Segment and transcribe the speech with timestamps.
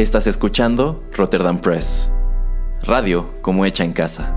[0.00, 2.10] Estás escuchando Rotterdam Press,
[2.84, 4.34] radio como hecha en casa.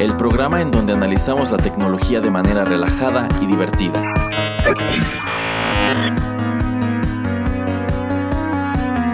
[0.00, 4.02] El programa en donde analizamos la tecnología de manera relajada y divertida.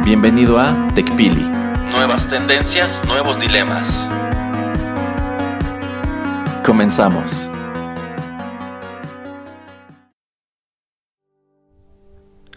[0.03, 1.64] Bienvenido a TechPili.
[1.95, 4.11] Nuevas tendencias, nuevos dilemas.
[6.67, 7.49] Comenzamos.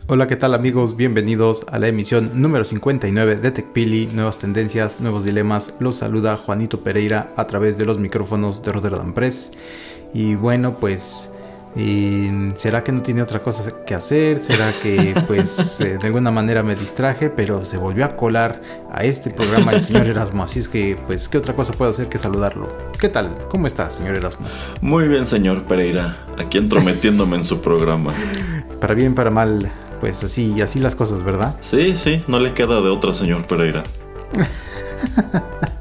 [0.08, 0.96] Hola, ¿qué tal amigos?
[0.96, 5.76] Bienvenidos a la emisión número 59 de TechPili, Nuevas Tendencias, Nuevos Dilemas.
[5.80, 9.52] Los saluda Juanito Pereira a través de los micrófonos de Rotterdam Press.
[10.16, 11.32] Y bueno, pues
[11.78, 14.40] y ¿Será que no tiene otra cosa que hacer?
[14.40, 17.30] ¿Será que pues eh, de alguna manera me distraje?
[17.30, 20.42] Pero se volvió a colar a este programa el señor Erasmo.
[20.42, 22.68] Así es que pues ¿qué otra cosa puedo hacer que saludarlo?
[23.00, 23.38] ¿Qué tal?
[23.50, 24.48] ¿Cómo está, señor Erasmo?
[24.82, 26.18] Muy bien, señor Pereira.
[26.40, 28.12] Aquí entrometiéndome en su programa.
[28.82, 31.58] Para bien, para mal, pues así, así las cosas, ¿verdad?
[31.62, 33.84] Sí, sí, no le queda de otra, señor Pereira.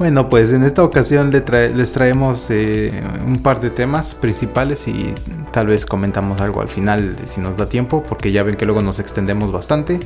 [0.00, 2.90] Bueno, pues en esta ocasión les traemos eh,
[3.26, 5.12] un par de temas principales y
[5.52, 8.80] tal vez comentamos algo al final si nos da tiempo, porque ya ven que luego
[8.80, 10.00] nos extendemos bastante.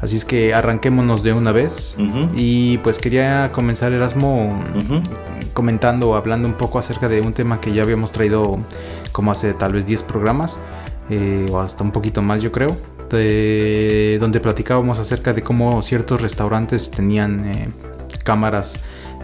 [0.00, 1.96] Así es que arranquémonos de una vez.
[2.36, 4.62] Y pues quería comenzar Erasmo
[5.52, 8.60] comentando, hablando un poco acerca de un tema que ya habíamos traído
[9.10, 10.60] como hace tal vez 10 programas,
[11.10, 12.76] eh, o hasta un poquito más yo creo.
[13.10, 17.68] donde platicábamos acerca de cómo ciertos restaurantes tenían eh,
[18.22, 18.76] cámaras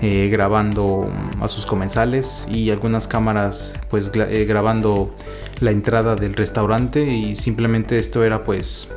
[0.02, 1.10] eh, grabando
[1.42, 5.14] a sus comensales y algunas cámaras pues eh, grabando
[5.60, 8.88] la entrada del restaurante y simplemente esto era pues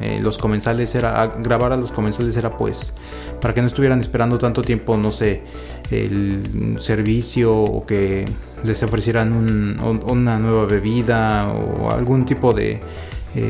[0.00, 2.94] eh, los comensales era grabar a los comensales era pues
[3.40, 5.44] para que no estuvieran esperando tanto tiempo no sé
[5.92, 8.24] el servicio o que
[8.64, 12.80] les ofrecieran una nueva bebida o algún tipo de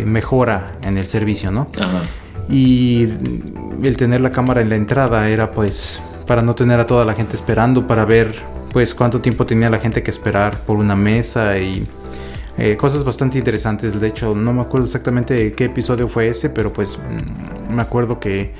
[0.05, 1.69] mejora en el servicio no
[2.51, 3.05] y
[3.83, 7.15] el tener la cámara en la entrada era pues para no tener a toda la
[7.15, 8.37] gente esperando, para ver
[8.71, 11.89] pues cuánto tiempo tenía la gente que esperar por una mesa y
[12.59, 13.99] eh, cosas bastante interesantes.
[13.99, 18.21] De hecho, no me acuerdo exactamente qué episodio fue ese, pero pues mm, me acuerdo
[18.21, 18.53] que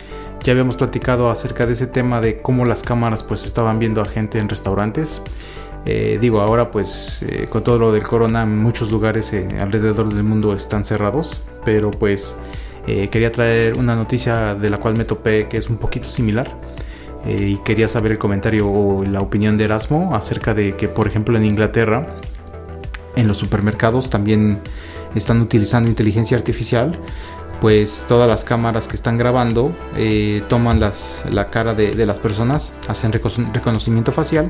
[0.42, 4.06] ya habíamos platicado acerca de ese tema de cómo las cámaras pues estaban viendo a
[4.06, 5.20] gente en restaurantes.
[5.84, 10.54] Eh, digo, ahora pues eh, con todo lo del corona muchos lugares alrededor del mundo
[10.54, 12.34] están cerrados, pero pues
[12.86, 16.56] quería traer una noticia de la cual me topé que es un poquito similar
[17.26, 21.06] eh, y quería saber el comentario o la opinión de Erasmo acerca de que, por
[21.06, 22.06] ejemplo, en Inglaterra,
[23.16, 24.60] en los supermercados también
[25.14, 26.98] están utilizando inteligencia artificial.
[27.60, 32.72] Pues todas las cámaras que están grabando eh, toman las, la cara de, las personas,
[32.86, 34.48] hacen reconocimiento facial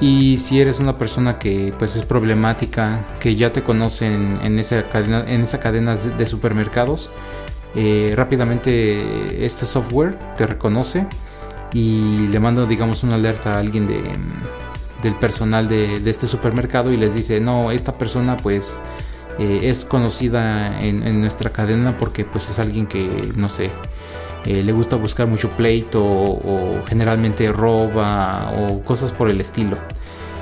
[0.00, 4.88] y si eres una persona que pues es problemática, que ya te conocen en esa
[4.88, 7.10] cadena, en esa cadena de supermercados,
[7.74, 11.06] eh, rápidamente este software te reconoce
[11.72, 14.02] y le mando digamos una alerta a alguien de,
[15.02, 18.78] del personal de, este supermercado y les dice no esta persona pues
[19.38, 23.70] eh, es conocida en, nuestra cadena porque pues es alguien que no sé
[24.44, 29.78] eh, le gusta buscar mucho pleito o, generalmente roba o cosas por el estilo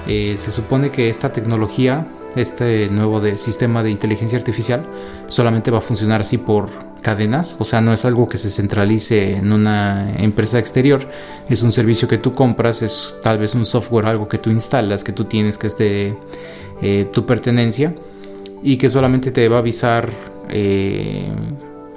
[0.06, 4.86] eh, se supone que esta tecnología este nuevo sistema de inteligencia artificial
[5.28, 6.68] solamente va a funcionar así por
[7.00, 11.08] cadenas, o sea, no es algo que se centralice en una empresa exterior,
[11.48, 15.02] es un servicio que tú compras, es tal vez un software, algo que tú instalas,
[15.02, 17.94] que tú tienes que es eh, tu pertenencia
[18.62, 20.10] y que solamente te va a avisar
[20.50, 21.28] eh,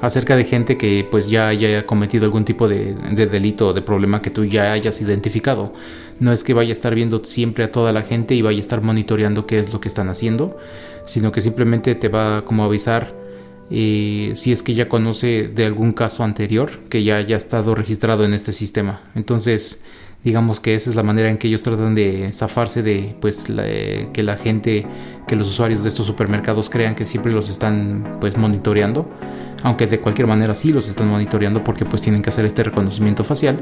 [0.01, 3.81] acerca de gente que pues ya haya cometido algún tipo de, de, delito o de
[3.81, 5.73] problema que tú ya hayas identificado.
[6.19, 8.62] No es que vaya a estar viendo siempre a toda la gente y vaya a
[8.62, 10.57] estar monitoreando qué es lo que están haciendo,
[11.06, 13.13] sino que simplemente te va como a avisar
[13.69, 18.25] eh, si es que ya conoce de algún caso anterior que ya haya estado registrado
[18.25, 19.01] en este sistema.
[19.16, 19.80] Entonces,
[20.23, 24.23] digamos que esa es la manera en que ellos tratan de zafarse de pues que
[24.23, 24.85] la gente,
[25.27, 29.09] que los usuarios de estos supermercados crean que siempre los están pues monitoreando,
[29.63, 33.23] aunque de cualquier manera sí los están monitoreando porque pues tienen que hacer este reconocimiento
[33.23, 33.59] facial,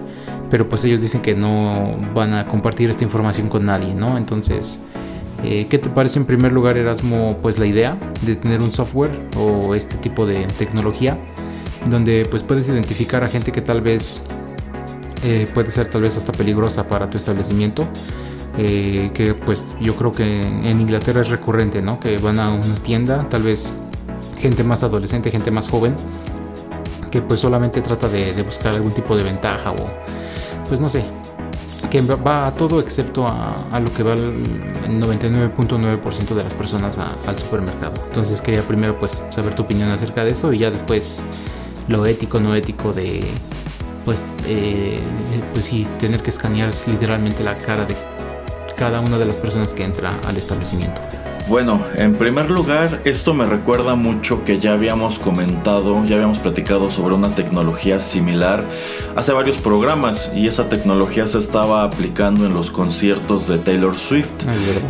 [0.50, 4.18] pero pues ellos dicen que no van a compartir esta información con nadie, ¿no?
[4.18, 4.80] Entonces,
[5.44, 9.10] eh, ¿Qué te parece en primer lugar, Erasmo, pues la idea de tener un software
[9.36, 11.18] o este tipo de tecnología
[11.90, 14.22] donde pues puedes identificar a gente que tal vez
[15.24, 17.88] eh, puede ser tal vez hasta peligrosa para tu establecimiento?
[18.58, 22.00] Eh, que pues yo creo que en Inglaterra es recurrente, ¿no?
[22.00, 23.74] Que van a una tienda, tal vez
[24.40, 25.96] gente más adolescente, gente más joven,
[27.10, 29.88] que pues solamente trata de, buscar algún tipo de ventaja o
[30.68, 31.06] pues no sé,
[31.90, 34.44] que va a todo excepto a, lo que va el
[35.00, 38.02] 99.9% de las personas al supermercado.
[38.08, 41.24] Entonces quería primero pues saber tu opinión acerca de eso y ya después
[41.88, 43.26] lo ético, no ético de
[44.06, 45.00] pues, eh,
[45.54, 47.96] pues sí, tener que escanear literalmente la cara de
[48.76, 51.02] cada una de las personas que entra al establecimiento.
[51.48, 56.90] Bueno, en primer lugar, esto me recuerda mucho que ya habíamos comentado, ya habíamos platicado
[56.90, 58.64] sobre una tecnología similar
[59.16, 64.32] hace varios programas y esa tecnología se estaba aplicando en los conciertos de Taylor Swift,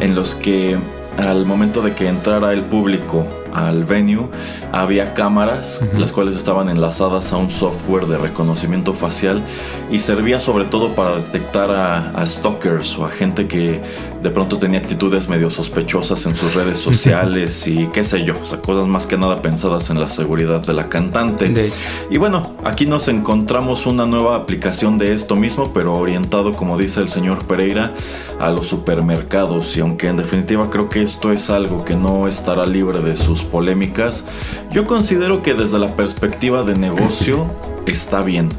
[0.02, 0.78] en los que
[1.18, 4.30] al momento de que entrara el público al venue
[4.71, 9.42] había cámaras las cuales estaban enlazadas a un software de reconocimiento facial
[9.89, 13.81] y servía sobre todo para detectar a, stalkers o a gente que
[14.21, 18.45] de pronto tenía actitudes medio sospechosas en sus redes sociales y qué sé yo, o
[18.45, 21.71] sea, cosas más que nada pensadas en la seguridad de la cantante.
[22.09, 27.00] y bueno, aquí nos encontramos una nueva aplicación de esto mismo, pero orientado, como dice
[27.00, 27.94] el señor Pereira,
[28.39, 32.65] a los supermercados y aunque en definitiva creo que esto es algo que no estará
[32.65, 34.25] libre de sus polémicas,
[34.71, 37.47] yo considero que desde la perspectiva de negocio
[37.86, 38.50] está bien,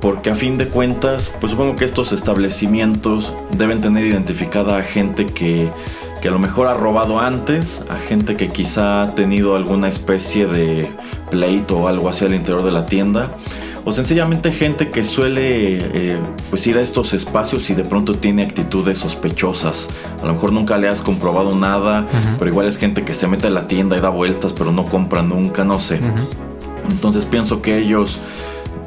[0.00, 5.26] porque a fin de cuentas, pues supongo que estos establecimientos deben tener identificada a gente
[5.26, 5.70] que,
[6.20, 10.46] que a lo mejor ha robado antes, a gente que quizá ha tenido alguna especie
[10.46, 10.88] de
[11.30, 13.30] pleito o algo así al interior de la tienda
[13.84, 16.18] o sencillamente gente que suele eh,
[16.48, 19.88] pues ir a estos espacios y de pronto tiene actitudes sospechosas.
[20.22, 22.06] A lo mejor nunca le has comprobado nada,
[22.38, 24.84] pero igual es gente que se mete a la tienda y da vueltas pero no
[24.84, 26.00] compra nunca, no sé.
[26.90, 28.18] Entonces pienso que ellos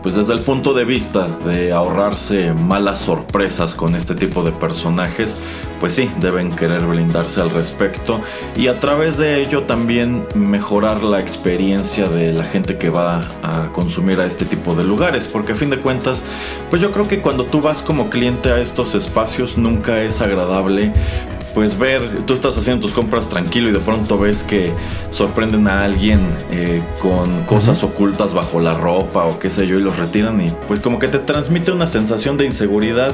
[0.02, 5.36] pues desde el punto de vista de ahorrarse malas sorpresas con este tipo de personajes,
[5.80, 8.22] pues sí, deben querer blindarse al respecto
[8.56, 13.72] y a través de ello también mejorar la experiencia de la gente que va a
[13.74, 16.24] consumir a este tipo de lugares, porque a fin de cuentas,
[16.70, 20.92] pues yo creo que cuando tú vas como cliente a estos espacios nunca es agradable
[21.58, 24.72] pues ver, tú estás haciendo tus compras tranquilo y de pronto ves que
[25.10, 26.20] sorprenden a alguien
[26.52, 30.54] eh, con cosas ocultas bajo la ropa o qué sé yo y los retiran y
[30.68, 33.12] pues como que te transmite una sensación de inseguridad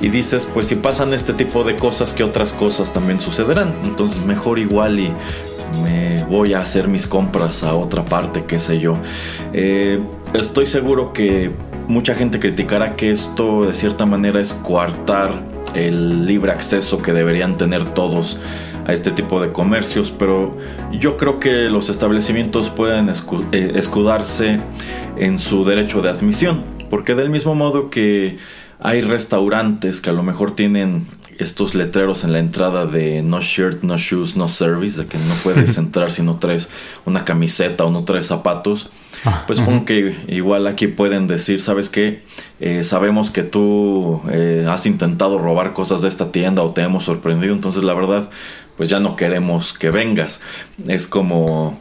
[0.00, 3.74] y dices pues si pasan este tipo de cosas que otras cosas también sucederán.
[3.84, 5.12] Entonces mejor igual y
[5.84, 8.96] me voy a hacer mis compras a otra parte, qué sé yo.
[9.52, 10.00] Eh,
[10.32, 11.50] estoy seguro que
[11.88, 15.42] mucha gente criticará que esto de cierta manera es coartar
[15.74, 18.38] el libre acceso que deberían tener todos
[18.86, 20.56] a este tipo de comercios, pero
[20.92, 24.60] yo creo que los establecimientos pueden eh, escudarse
[25.16, 28.38] en su derecho de admisión, porque del mismo modo que
[28.80, 31.06] hay restaurantes que a lo mejor tienen
[31.38, 35.34] estos letreros en la entrada de no shirt, no shoes, no service, de que no
[35.42, 36.68] puedes entrar si no traes
[37.04, 38.90] una camiseta o no traes zapatos.
[39.24, 42.20] Ah, pues supongo que igual aquí pueden decir, ¿sabes qué?
[42.60, 47.04] Eh, sabemos que tú eh, has intentado robar cosas de esta tienda o te hemos
[47.04, 48.30] sorprendido, entonces la verdad,
[48.76, 50.40] pues ya no queremos que vengas.
[50.88, 51.78] Es como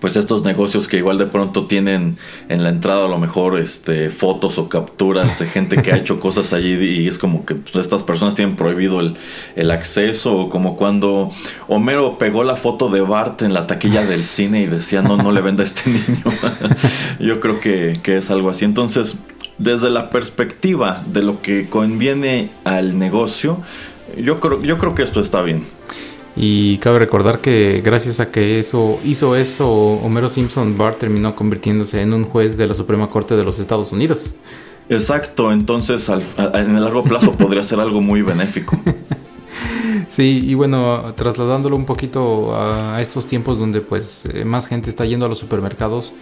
[0.00, 2.16] pues estos negocios que igual de pronto tienen
[2.48, 6.20] en la entrada a lo mejor este fotos o capturas de gente que ha hecho
[6.20, 10.76] cosas allí y es como que pues, estas personas tienen prohibido el, acceso o como
[10.76, 11.30] cuando
[11.68, 15.32] Homero pegó la foto de Bart en la taquilla del cine y decía no, no
[15.32, 16.24] le venda a este niño.
[17.18, 18.64] Yo creo que, que es algo así.
[18.64, 19.18] Entonces,
[19.58, 23.58] desde la perspectiva de lo que conviene al negocio,
[24.16, 25.64] yo creo, yo creo que esto está bien.
[26.36, 32.00] Y cabe recordar que gracias a que eso hizo eso, Homero Simpson Bar terminó convirtiéndose
[32.00, 34.34] en un juez de la Suprema Corte de los Estados Unidos.
[34.88, 38.78] Exacto, entonces en el largo plazo podría ser algo muy benéfico.
[40.08, 45.04] Sí, y bueno, trasladándolo un poquito a, estos tiempos donde pues eh, más gente está
[45.04, 46.12] yendo a los supermercados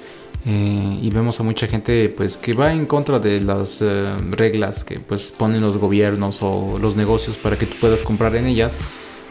[0.45, 4.83] eh, y vemos a mucha gente pues que va en contra de las eh, reglas
[4.83, 8.77] que pues ponen los gobiernos o los negocios para que tú puedas comprar en ellas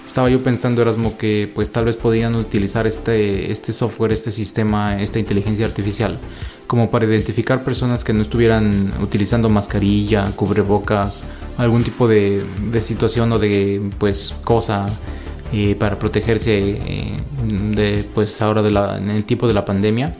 [0.05, 5.01] estaba yo pensando, Erasmo, que pues tal vez podían utilizar este, este software, este sistema,
[5.01, 6.19] esta inteligencia artificial,
[6.67, 11.23] como para identificar personas que no estuvieran utilizando mascarilla, cubrebocas,
[11.57, 12.43] algún tipo de,
[12.81, 14.85] situación o de pues cosa
[15.53, 20.15] eh, para protegerse eh, pues ahora de en el tipo de la pandemia.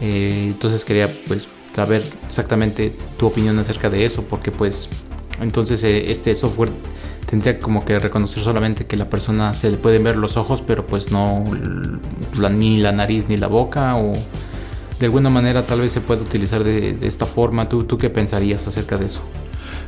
[0.00, 4.88] Eh, entonces quería pues saber exactamente tu opinión acerca de eso, porque pues
[5.40, 6.70] entonces este software
[7.32, 10.86] tendría como que reconocer solamente que la persona se le pueden ver los ojos, pero
[10.86, 11.42] pues no
[12.50, 14.12] ni la nariz ni la boca o
[15.00, 17.70] de alguna manera tal vez se puede utilizar de, esta forma.
[17.70, 19.22] ¿Tú, ¿Tú qué pensarías acerca de eso?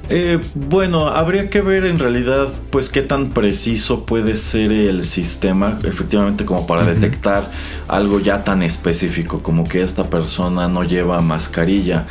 [0.08, 5.78] Eh, bueno, habría que ver en realidad pues qué tan preciso puede ser el sistema
[5.84, 7.46] efectivamente como para detectar
[7.88, 12.06] algo ya tan específico como que esta persona no lleva mascarilla.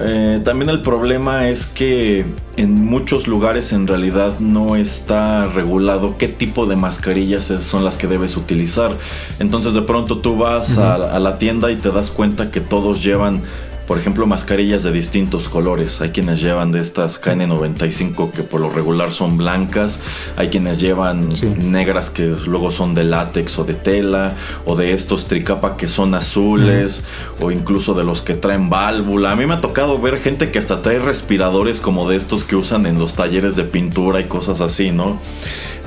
[0.00, 2.26] Eh, también el problema es que
[2.56, 8.06] en muchos lugares en realidad no está regulado qué tipo de mascarillas son las que
[8.06, 8.96] debes utilizar.
[9.38, 13.42] Entonces de pronto tú vas a la tienda y te das cuenta que todos llevan
[13.88, 16.02] por ejemplo, mascarillas de distintos colores.
[16.02, 19.98] Hay quienes llevan de estas KN95 que por lo regular son blancas.
[20.36, 24.34] Hay quienes llevan negras que luego son de látex o de tela.
[24.66, 27.06] O de estos tricapa que son azules.
[27.40, 29.32] O incluso de los que traen válvula.
[29.32, 32.56] A mí me ha tocado ver gente que hasta trae respiradores como de estos que
[32.56, 35.18] usan en los talleres de pintura y cosas así, ¿no?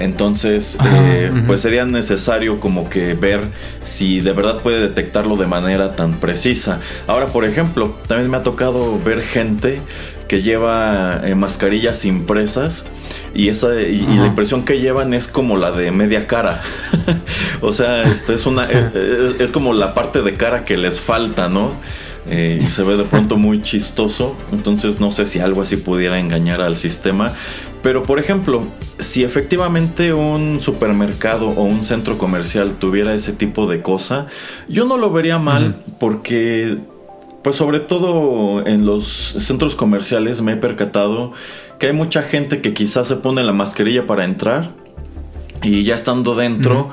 [0.03, 3.41] Entonces, eh, pues sería necesario como que ver
[3.84, 6.79] si de verdad puede detectarlo de manera tan precisa.
[7.08, 9.81] Ahora, por ejemplo, también me ha tocado ver gente
[10.27, 12.86] que lleva eh, mascarillas impresas
[13.34, 16.62] y esa y, la impresión que llevan es como la de media cara.
[17.62, 18.65] o sea, este es una
[19.39, 21.74] es, como la parte de cara que les falta, ¿no?
[22.33, 24.35] Eh, y se ve de pronto muy chistoso.
[24.53, 27.33] Entonces no sé si algo así pudiera engañar al sistema.
[27.83, 28.63] Pero por ejemplo,
[29.00, 34.27] si efectivamente un supermercado o un centro comercial tuviera ese tipo de cosa,
[34.69, 36.77] yo no lo vería mal porque,
[37.43, 41.33] pues sobre todo en los centros comerciales me he percatado
[41.79, 44.71] que hay mucha gente que quizás se pone la mascarilla para entrar
[45.63, 46.89] y ya estando dentro,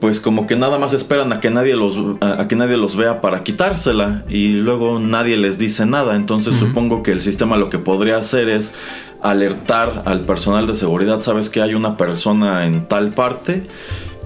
[0.00, 3.20] pues como que nada más esperan a que nadie los a, que nadie los vea
[3.20, 6.14] para quitársela y luego nadie les dice nada.
[6.14, 8.74] Entonces supongo que el sistema lo que podría hacer es
[9.22, 11.20] alertar al personal de seguridad.
[11.20, 13.62] Sabes que hay una persona en tal parte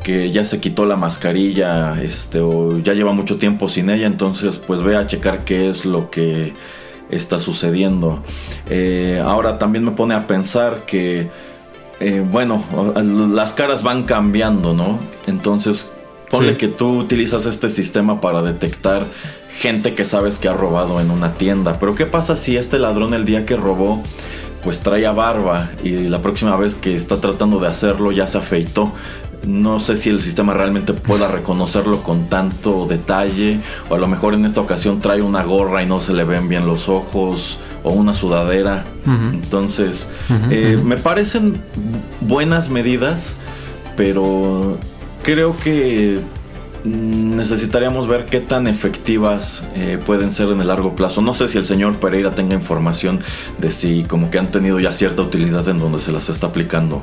[0.02, 4.58] que ya se quitó la mascarilla este o ya lleva mucho tiempo sin ella entonces
[4.58, 6.52] pues ve a checar qué es lo que
[7.10, 8.20] está sucediendo.
[8.68, 11.30] Eh, ahora también me pone a pensar que
[12.00, 12.64] eh, bueno,
[13.32, 14.98] las caras van cambiando, ¿no?
[15.26, 15.90] Entonces,
[16.30, 19.06] ponle que tú utilizas este sistema para detectar
[19.58, 21.78] gente que sabes que ha robado en una tienda.
[21.78, 24.02] Pero ¿qué pasa si este ladrón el día que robó
[24.64, 28.92] pues traía barba y la próxima vez que está tratando de hacerlo ya se afeitó?
[29.46, 34.34] No sé si el sistema realmente pueda reconocerlo con tanto detalle o a lo mejor
[34.34, 37.92] en esta ocasión trae una gorra y no se le ven bien los ojos o
[37.92, 38.84] una sudadera.
[39.32, 40.08] Entonces,
[40.50, 41.60] eh, me parecen
[42.20, 43.36] buenas medidas,
[43.96, 44.78] pero
[45.22, 46.20] creo que
[46.84, 51.20] necesitaríamos ver qué tan efectivas eh, pueden ser en el largo plazo.
[51.20, 53.20] No sé si el señor Pereira tenga información
[53.58, 57.02] de si como que han tenido ya cierta utilidad en donde se las está aplicando.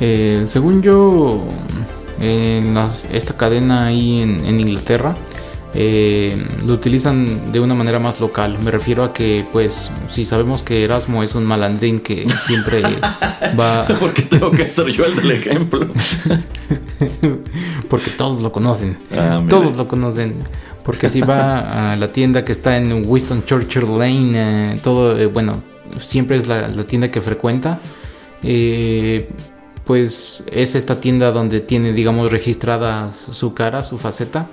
[0.00, 1.44] Eh, según yo,
[2.20, 2.76] en
[3.12, 5.14] esta cadena ahí en Inglaterra,
[5.76, 8.58] eh, lo utilizan de una manera más local.
[8.62, 12.80] Me refiero a que, pues, si sabemos que Erasmo es un malandrín que siempre
[13.58, 13.86] va.
[13.98, 15.88] Porque tengo que ser yo el del ejemplo.
[17.88, 18.96] Porque todos lo conocen.
[19.12, 20.36] Ah, todos lo conocen.
[20.84, 24.32] Porque si va a la tienda que está en Winston Churchill Lane,
[24.74, 25.62] eh, todo, eh, bueno,
[25.98, 27.80] siempre es la, tienda que frecuenta.
[29.84, 34.48] Pues es esta tienda donde tiene, digamos, registrada su cara, su faceta.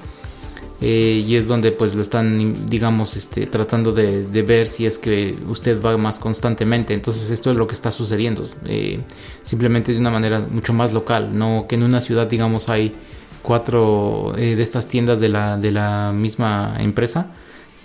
[0.84, 5.38] Eh, y es donde pues lo están digamos este, tratando de, ver si es que
[5.48, 9.00] usted va más constantemente entonces esto es lo que está sucediendo eh,
[9.44, 12.96] simplemente de una manera mucho más local no que en una ciudad digamos hay
[13.44, 17.30] cuatro eh, de estas tiendas de la, de la misma empresa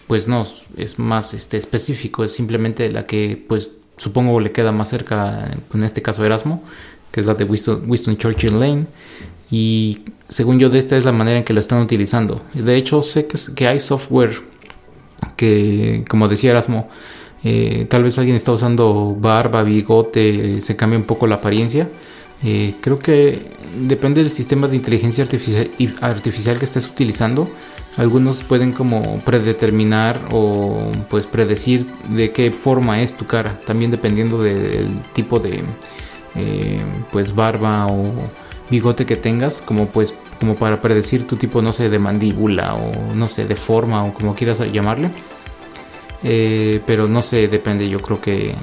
[0.06, 0.46] pues no
[0.78, 5.84] es más este, específico es simplemente la que pues supongo le queda más cerca en
[5.84, 6.64] este caso Erasmo
[7.16, 8.84] que es la de Winston Churchill Lane
[9.50, 12.42] y según yo de esta es la manera en que lo están utilizando.
[12.52, 14.42] De hecho sé que, hay software
[15.34, 16.90] que, como decía Erasmo,
[17.42, 21.88] eh, tal vez alguien está usando barba, bigote, se cambia un poco la apariencia.
[22.44, 23.40] Eh, creo que
[23.88, 25.70] depende del sistema de inteligencia artificial,
[26.02, 27.48] artificial que estés utilizando.
[27.96, 34.42] Algunos pueden como predeterminar o pues predecir de qué forma es tu cara, también dependiendo
[34.42, 35.62] del tipo de
[36.36, 36.80] eh,
[37.12, 38.12] pues barba o
[38.70, 43.14] bigote que tengas, como pues como para predecir tu tipo, no sé, de mandíbula o
[43.14, 45.10] no sé, de forma o como quieras llamarle.
[46.22, 48.54] Eh, pero no sé, depende, yo creo que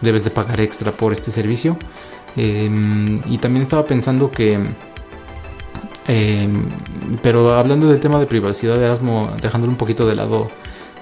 [0.00, 1.76] debes de pagar extra por este servicio.
[2.36, 4.58] Em, y también estaba pensando que...
[6.08, 6.64] Em,
[7.22, 10.50] pero hablando del tema de privacidad de Erasmo, dejándolo un poquito de lado,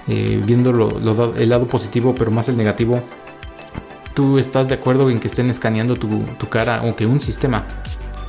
[0.07, 0.71] eh, viendo
[1.37, 3.01] el lado positivo, pero más el negativo,
[4.13, 7.65] ¿tú estás de acuerdo en que estén escaneando tu, cara o que un sistema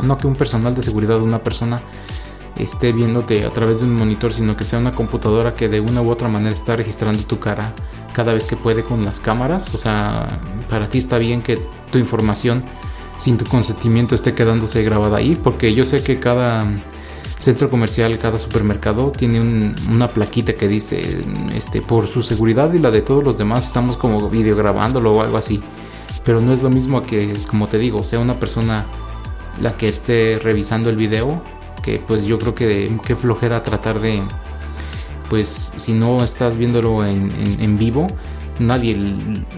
[0.03, 1.81] no que un personal de seguridad de una persona
[2.57, 6.03] esté viéndote a través de un monitor, sino que sea una computadora que de una
[6.03, 7.73] u otra manera está registrando tu cara
[8.13, 9.73] cada vez que puede con las cámaras.
[9.75, 11.61] O sea, para ti está bien que
[11.91, 12.65] tu información
[13.17, 16.67] sin tu consentimiento esté quedándose grabada ahí, porque yo sé que cada
[17.43, 22.93] centro comercial, cada supermercado tiene una plaquita que dice, este, por su seguridad y la
[22.93, 25.61] de todos los demás, estamos como videograbándolo o algo así.
[26.25, 28.87] Pero no es lo mismo que, como te digo, sea una persona
[29.61, 31.43] la que esté revisando el video,
[31.83, 34.23] que pues yo creo que qué flojera tratar de,
[35.29, 38.07] pues si no estás viéndolo en, vivo,
[38.61, 38.97] nadie,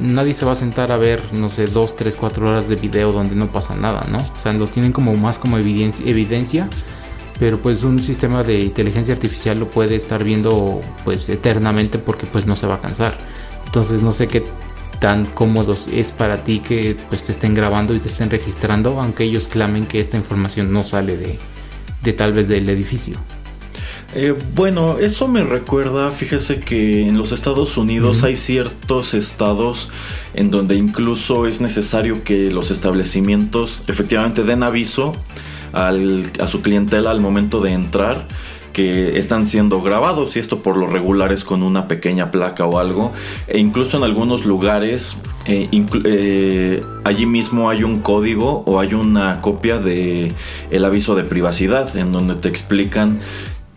[0.01, 3.13] nadie se va a sentar a ver, no sé, dos, tres, cuatro horas de video
[3.13, 4.19] donde no pasa nada, ¿no?
[4.19, 6.69] O sea, lo tienen como más como evidencia
[7.39, 12.47] pero pues un sistema de inteligencia artificial lo puede estar viendo pues eternamente porque pues
[12.47, 13.17] no se va a cansar.
[13.67, 14.45] Entonces no sé qué
[15.01, 19.25] tan cómodos es para ti que pues te estén grabando y te estén registrando, aunque
[19.25, 21.39] ellos clamen que esta información no sale de,
[22.03, 23.19] de tal vez del edificio.
[24.17, 29.91] Eh, bueno, eso me recuerda, fíjese que en los Estados Unidos hay ciertos estados
[30.35, 35.17] en donde incluso es necesario que los establecimientos efectivamente den aviso
[35.75, 38.27] a su clientela al momento de entrar
[38.75, 42.79] que están siendo grabados y esto por lo regular es con una pequeña placa o
[42.79, 43.13] algo.
[43.47, 45.17] E incluso en algunos lugares
[45.47, 45.69] eh,
[46.05, 50.33] eh, allí mismo hay un código o hay una copia de
[50.71, 53.21] el aviso de privacidad en donde te explican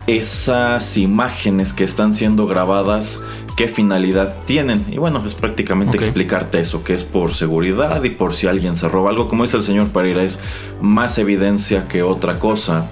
[0.08, 3.20] esas imágenes que están siendo grabadas,
[3.56, 4.82] qué finalidad tienen.
[4.90, 8.88] Y bueno, es prácticamente explicarte eso, que es por seguridad y por si alguien se
[8.88, 9.28] roba algo.
[9.28, 10.40] Como dice el señor Pereira, es
[10.80, 12.86] más evidencia que otra cosa.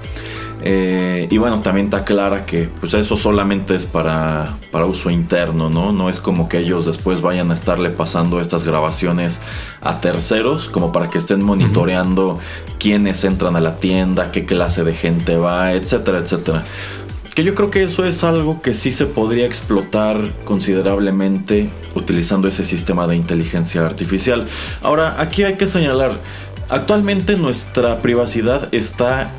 [0.62, 5.70] Eh, y bueno, también está clara que pues eso solamente es para, para uso interno,
[5.70, 5.92] ¿no?
[5.92, 9.40] No es como que ellos después vayan a estarle pasando estas grabaciones
[9.80, 12.38] a terceros, como para que estén monitoreando
[12.78, 16.64] quiénes entran a la tienda, qué clase de gente va, etcétera, etcétera.
[17.37, 22.64] Que yo creo que eso es algo que sí se podría explotar considerablemente utilizando ese
[22.64, 24.47] sistema de inteligencia artificial.
[24.83, 26.19] Ahora, aquí hay que señalar,
[26.71, 29.31] actualmente nuestra privacidad está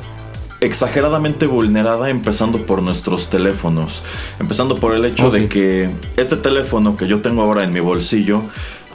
[0.60, 4.04] exageradamente vulnerada empezando por nuestros teléfonos.
[4.38, 7.80] Empezando por el hecho oh, de que este teléfono que yo tengo ahora en mi
[7.80, 8.42] bolsillo,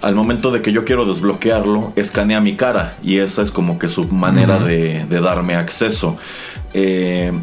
[0.01, 3.89] al momento de que yo quiero desbloquearlo, escanea mi cara y esa es como que
[3.89, 6.15] su manera de, de, darme acceso.
[6.73, 7.33] Eh,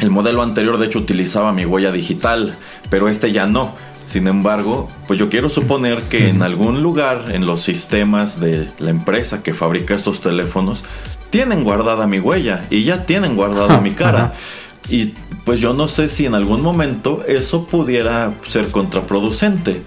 [0.00, 2.56] el modelo anterior de hecho utilizaba mi huella digital,
[2.88, 3.74] pero este ya no.
[4.06, 8.90] Sin embargo, pues yo quiero suponer que en algún lugar en los sistemas de la
[8.90, 10.82] empresa que fabrica estos teléfonos
[11.30, 14.34] tienen guardada mi huella y ya tienen guardada mi cara.
[14.90, 19.82] Y pues yo no sé si en algún momento eso pudiera ser contraproducente.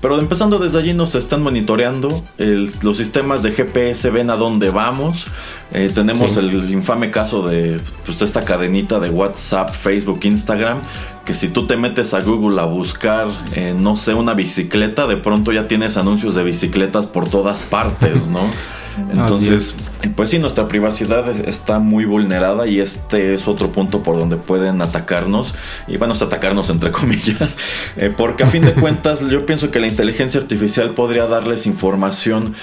[0.00, 2.24] Pero empezando desde allí nos están monitoreando.
[2.36, 5.26] los sistemas de GPS ven a dónde vamos.
[5.72, 10.80] Eh, tenemos el infame caso de pues, esta cadenita de WhatsApp, Facebook, Instagram.
[11.24, 15.18] Que si tú te metes a Google a buscar, eh, no sé, una bicicleta, de
[15.18, 18.40] pronto ya tienes anuncios de bicicletas por todas partes, ¿no?
[19.12, 19.76] Entonces,
[20.14, 24.82] pues sí, nuestra privacidad está muy vulnerada y este es otro punto por donde pueden
[24.82, 25.54] atacarnos,
[25.86, 27.58] y bueno, atacarnos entre comillas,
[27.96, 32.54] eh, porque a fin de cuentas yo pienso que la inteligencia artificial podría darles información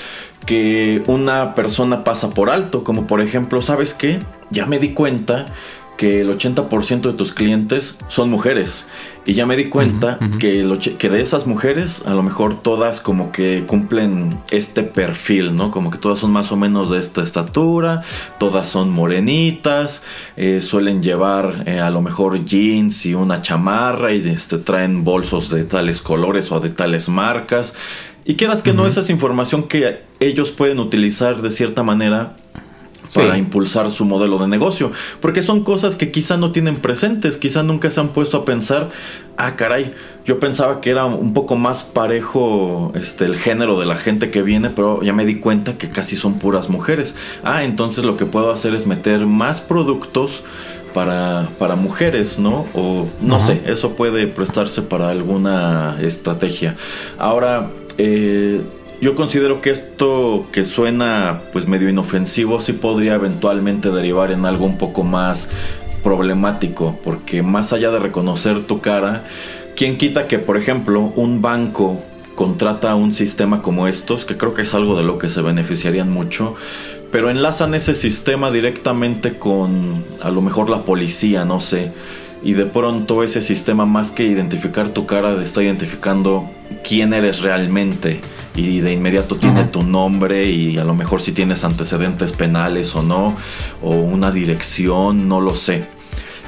[0.46, 4.20] que una persona pasa por alto, como por ejemplo, ¿sabes qué?
[4.52, 5.48] Ya me di cuenta
[5.98, 8.88] que el 80% de tus clientes son mujeres.
[9.28, 13.32] Y ya me di cuenta que, que de esas mujeres, a lo mejor todas como
[13.32, 15.72] que cumplen este perfil, ¿no?
[15.72, 18.04] Como que todas son más o menos de esta estatura,
[18.38, 20.04] todas son morenitas,
[20.38, 25.50] eh, suelen llevar eh, a lo mejor jeans y una chamarra y este, traen bolsos
[25.50, 27.74] de tales colores o de tales marcas.
[28.26, 32.36] Y quieras que no, esa es información que ellos pueden utilizar de cierta manera
[33.14, 34.92] para impulsar su modelo de negocio.
[35.20, 38.90] Porque son cosas que quizá no tienen presentes, quizá nunca se han puesto a pensar,
[39.38, 39.94] ah, caray,
[40.26, 44.42] yo pensaba que era un poco más parejo este, el género de la gente que
[44.42, 47.16] viene, pero ya me di cuenta que casi son puras mujeres.
[47.44, 50.44] Ah, entonces lo que puedo hacer es meter más productos.
[50.96, 52.68] Para, para mujeres, ¿no?
[52.74, 56.78] O no sé, eso puede prestarse para alguna estrategia.
[57.18, 58.62] Ahora, eh,
[59.02, 64.66] yo considero que esto que suena pues medio inofensivo sí podría eventualmente derivar en algo
[64.66, 65.50] un poco más
[66.04, 69.24] problemático, porque más allá de reconocer tu cara,
[69.76, 72.02] ¿quién quita que por ejemplo un banco
[72.36, 76.12] contrata un sistema como estos, que creo que es algo de lo que se beneficiarían
[76.12, 76.56] mucho,
[77.12, 81.92] pero enlazan ese sistema directamente con a lo mejor la policía, no sé,
[82.44, 86.50] y de pronto ese sistema más que identificar tu cara está identificando
[86.84, 88.20] quién eres realmente
[88.56, 93.04] y de inmediato tiene tu nombre y a lo mejor si tienes antecedentes penales o
[93.04, 93.36] no,
[93.82, 95.96] o una dirección, no lo sé.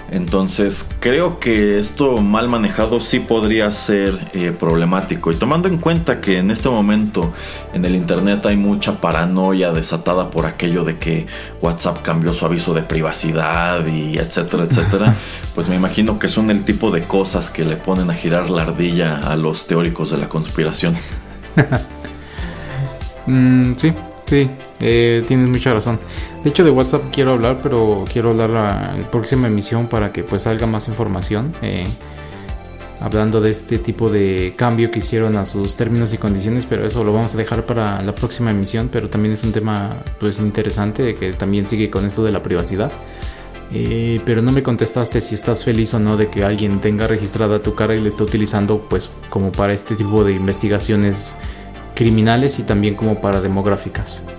[0.10, 5.32] Entonces creo que esto mal manejado sí podría ser eh, problemático.
[5.32, 7.34] Y tomando en cuenta que en este momento
[7.74, 11.28] en el Internet hay mucha paranoia desatada por aquello de que
[11.62, 15.16] WhatsApp cambió su aviso de privacidad y etcétera, etcétera,
[15.54, 18.62] pues me imagino que son el tipo de cosas que le ponen a girar la
[18.62, 20.94] ardilla a los teóricos de la conspiración.
[23.28, 23.94] Mm, sí,
[24.26, 26.00] sí, eh, tienes mucha razón.
[26.46, 30.24] De hecho, de WhatsApp quiero hablar, pero quiero hablar a la próxima emisión para que
[30.24, 31.54] pues salga más información.
[31.62, 31.86] Eh,
[33.02, 37.04] hablando de este tipo de cambio que hicieron a sus términos y condiciones, pero eso
[37.04, 39.90] lo vamos a dejar para la próxima emisión, pero también es un tema
[40.20, 42.92] pues interesante que también sigue con esto de la privacidad.
[43.74, 47.60] Eh, pero no me contestaste si estás feliz o no de que alguien tenga registrada
[47.60, 51.36] tu cara y la esté utilizando pues como para este tipo de investigaciones
[51.98, 54.24] criminales y también como para demográficas.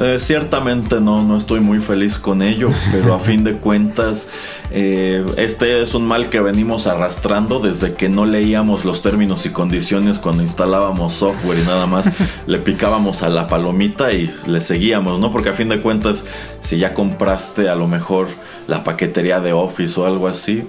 [0.00, 4.28] Eh, ciertamente no, no estoy muy feliz con ello, pero a fin de cuentas
[4.72, 9.50] eh, este es un mal que venimos arrastrando desde que no leíamos los términos y
[9.50, 12.10] condiciones cuando instalábamos software y nada más
[12.46, 15.30] le picábamos a la palomita y le seguíamos, ¿no?
[15.30, 16.24] Porque a fin de cuentas
[16.60, 18.26] si ya compraste a lo mejor
[18.66, 20.66] la paquetería de Office o algo así,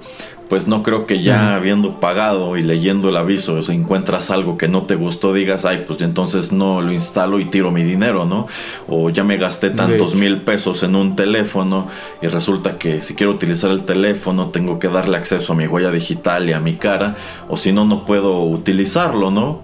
[0.50, 4.68] pues no creo que ya habiendo pagado y leyendo el aviso, si encuentras algo que
[4.68, 8.48] no te gustó, digas, ay, pues entonces no lo instalo y tiro mi dinero, ¿no?
[8.88, 11.88] O ya me gasté tantos mil pesos en un teléfono
[12.22, 15.92] y resulta que si quiero utilizar el teléfono tengo que darle acceso a mi huella
[15.92, 17.16] digital y a mi cara,
[17.50, 19.64] o si no, no puedo utilizarlo, ¿no?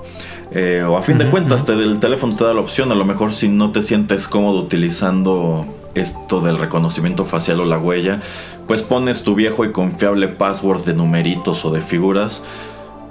[0.54, 3.06] Eh, o a fin de cuentas, te, el teléfono te da la opción, a lo
[3.06, 8.22] mejor si no te sientes cómodo utilizando esto del reconocimiento facial o la huella,
[8.72, 12.42] pues pones tu viejo y confiable password de numeritos o de figuras,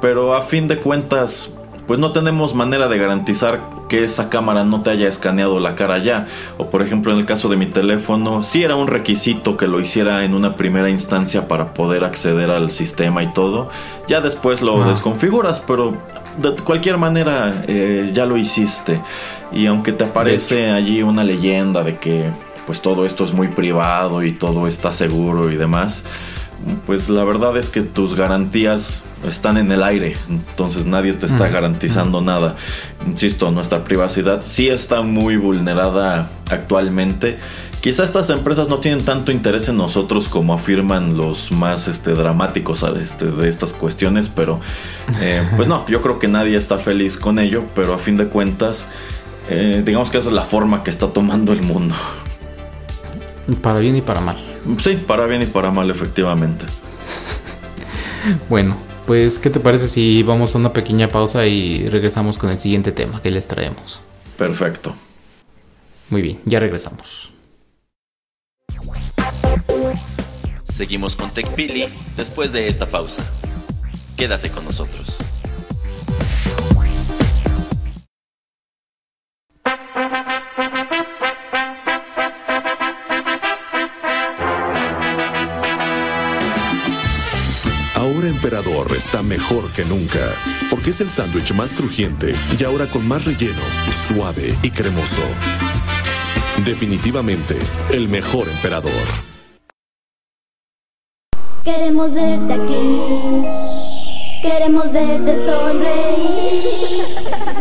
[0.01, 1.55] pero a fin de cuentas,
[1.87, 5.99] pues no tenemos manera de garantizar que esa cámara no te haya escaneado la cara
[5.99, 6.29] ya.
[6.57, 9.81] O por ejemplo en el caso de mi teléfono, sí era un requisito que lo
[9.81, 13.69] hiciera en una primera instancia para poder acceder al sistema y todo.
[14.09, 15.93] Ya después lo desconfiguras, pero
[16.39, 19.03] de cualquier manera eh, ya lo hiciste.
[19.53, 22.31] Y aunque te aparece allí una leyenda de que
[22.71, 26.05] pues todo esto es muy privado y todo está seguro y demás,
[26.87, 31.49] pues la verdad es que tus garantías están en el aire, entonces nadie te está
[31.49, 32.55] garantizando nada.
[33.05, 37.39] Insisto, nuestra privacidad sí está muy vulnerada actualmente.
[37.81, 42.85] Quizá estas empresas no tienen tanto interés en nosotros como afirman los más este, dramáticos
[42.85, 44.61] este, de estas cuestiones, pero
[45.21, 48.29] eh, pues no, yo creo que nadie está feliz con ello, pero a fin de
[48.29, 48.87] cuentas,
[49.49, 51.97] eh, digamos que esa es la forma que está tomando el mundo.
[53.63, 54.37] Para bien y para mal.
[54.81, 56.67] Sí, para bien y para mal, efectivamente.
[58.49, 58.77] bueno,
[59.07, 62.93] pues, ¿qué te parece si vamos a una pequeña pausa y regresamos con el siguiente
[62.93, 64.01] tema que les traemos?
[64.37, 64.95] Perfecto.
[66.11, 67.31] Muy bien, ya regresamos.
[70.65, 73.25] Seguimos con TechPili después de esta pausa.
[74.17, 75.19] Quédate con nosotros.
[88.43, 90.33] Emperador está mejor que nunca,
[90.71, 93.61] porque es el sándwich más crujiente y ahora con más relleno,
[93.93, 95.21] suave y cremoso.
[96.65, 97.59] Definitivamente,
[97.93, 98.91] el mejor emperador.
[101.63, 103.43] Queremos verte aquí,
[104.41, 107.05] queremos verte sonreír,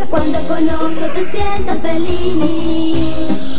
[0.08, 3.49] cuando con nosotros te sientas feliz.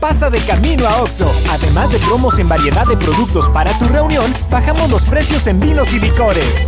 [0.00, 1.30] Pasa de camino a Oxo.
[1.50, 5.92] Además de promos en variedad de productos para tu reunión, bajamos los precios en vinos
[5.94, 6.66] y licores.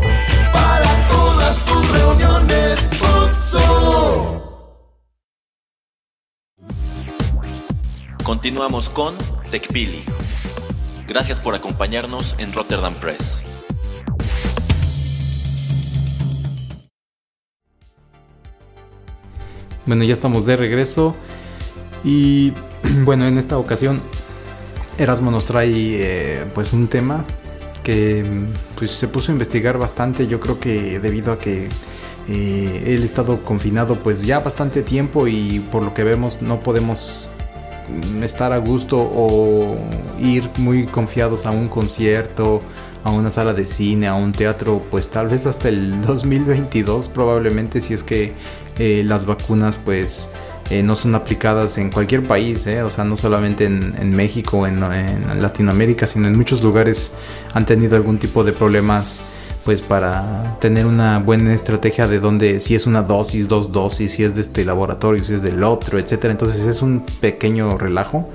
[0.52, 4.40] Para todas tus reuniones, Oxo.
[8.22, 9.14] Continuamos con
[9.50, 10.04] TechPili.
[11.06, 13.44] Gracias por acompañarnos en Rotterdam Press.
[19.84, 21.14] Bueno, ya estamos de regreso.
[22.04, 22.52] Y
[23.04, 24.02] bueno, en esta ocasión
[24.98, 27.24] Erasmo nos trae eh, pues un tema
[27.82, 28.24] que
[28.76, 30.26] pues, se puso a investigar bastante.
[30.26, 31.68] Yo creo que debido a que
[32.28, 36.60] eh, él ha estado confinado pues ya bastante tiempo y por lo que vemos no
[36.60, 37.30] podemos
[38.22, 39.76] estar a gusto o
[40.18, 42.62] ir muy confiados a un concierto,
[43.02, 47.80] a una sala de cine, a un teatro, pues tal vez hasta el 2022 probablemente
[47.82, 48.32] si es que
[48.78, 50.30] eh, las vacunas pues
[50.70, 54.82] eh, no son aplicadas en cualquier país, eh, o sea, no solamente en, México en,
[54.82, 57.12] en, Latinoamérica, sino en muchos lugares
[57.52, 59.20] han tenido algún tipo de problemas
[59.64, 64.22] pues para tener una buena estrategia de dónde, si es una dosis, dos dosis, si
[64.22, 66.32] es de este laboratorio, si es del otro, etcétera.
[66.32, 68.28] Entonces es un pequeño relajo.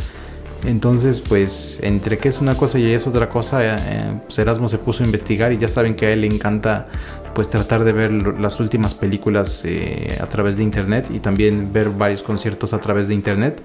[0.65, 4.77] Entonces, pues, entre que es una cosa y es otra cosa, eh, pues Erasmo se
[4.77, 6.87] puso a investigar y ya saben que a él le encanta
[7.33, 11.89] pues tratar de ver las últimas películas eh, a través de internet y también ver
[11.89, 13.61] varios conciertos a través de internet.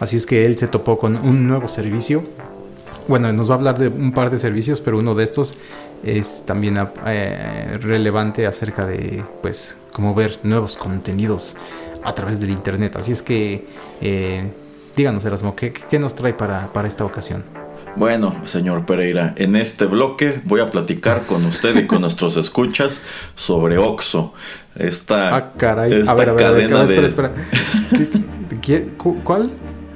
[0.00, 2.24] Así es que él se topó con un nuevo servicio.
[3.08, 5.54] Bueno, nos va a hablar de un par de servicios, pero uno de estos
[6.04, 11.56] es también eh, relevante acerca de pues cómo ver nuevos contenidos
[12.02, 12.96] a través del internet.
[12.96, 13.66] Así es que
[14.00, 14.50] eh,
[14.96, 17.61] díganos Erasmo, ¿qué, ¿qué, nos trae para, para esta ocasión?
[17.96, 23.00] Bueno, señor Pereira, en este bloque voy a platicar con usted y con nuestros escuchas
[23.34, 24.32] sobre Oxo.
[24.74, 26.02] Esta, ah, caray.
[26.06, 27.32] a ver, a ver, a ver, espera, espera.
[29.22, 29.50] ¿Cuál?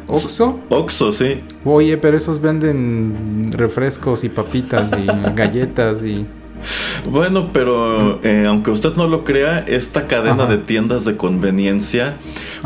[0.08, 0.60] ¿Oxo?
[0.68, 1.40] Oxo, sí.
[1.64, 6.26] Oye, pero esos venden refrescos y papitas y galletas y...
[7.10, 12.16] Bueno, pero eh, aunque usted no lo crea, esta cadena de tiendas de conveniencia,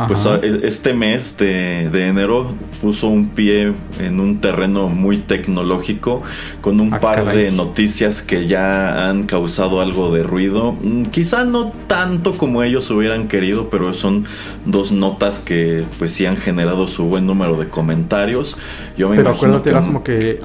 [0.07, 6.23] pues e, este mes de, enero puso un pie en un terreno muy tecnológico
[6.61, 10.73] con un ah, par de noticias que ya han causado algo de ruido.
[10.73, 14.25] Mm, quizá no tanto como ellos hubieran querido, pero son
[14.65, 18.57] dos notas que pues sí han generado su buen número de comentarios.
[18.97, 20.39] Yo me pero acuérdate, Erasmo, que...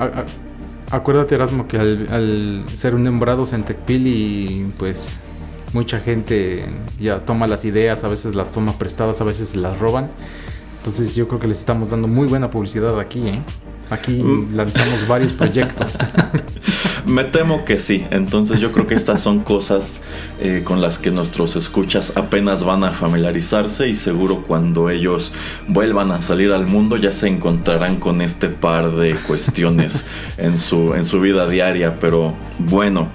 [0.91, 5.19] Acuérdate, Erasmo, que al, ser un nombrados en y pues
[5.73, 6.65] mucha gente
[6.99, 10.09] ya toma las ideas, a veces las toma prestadas, a veces las roban.
[10.77, 13.41] Entonces yo creo que les estamos dando muy buena publicidad aquí, ¿eh?
[13.89, 15.97] Aquí lanzamos varios proyectos.
[17.05, 18.05] Me temo que sí.
[18.09, 20.01] Entonces yo creo que estas son cosas
[20.39, 25.31] eh, con las que nuestros escuchas apenas van a familiarizarse y seguro cuando ellos
[25.67, 30.05] vuelvan a salir al mundo ya se encontrarán con este par de cuestiones
[30.37, 31.99] en su, en su vida diaria.
[31.99, 33.09] Pero bueno.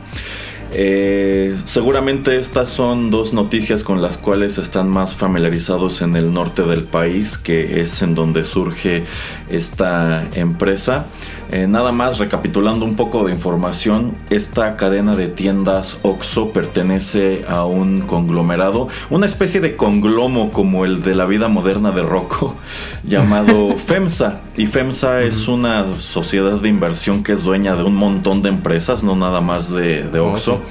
[0.72, 6.62] Eh, seguramente estas son dos noticias con las cuales están más familiarizados en el norte
[6.62, 9.04] del país, que es en donde surge
[9.48, 11.06] esta empresa.
[11.52, 17.64] Eh, nada más recapitulando un poco de información, esta cadena de tiendas OXO pertenece a
[17.64, 22.54] un conglomerado, una especie de conglomo como el de la vida moderna de Rocco,
[23.04, 24.42] llamado FEMSA.
[24.56, 29.02] Y FEMSA es una sociedad de inversión que es dueña de un montón de empresas,
[29.02, 30.62] no nada más de, de oh, OXO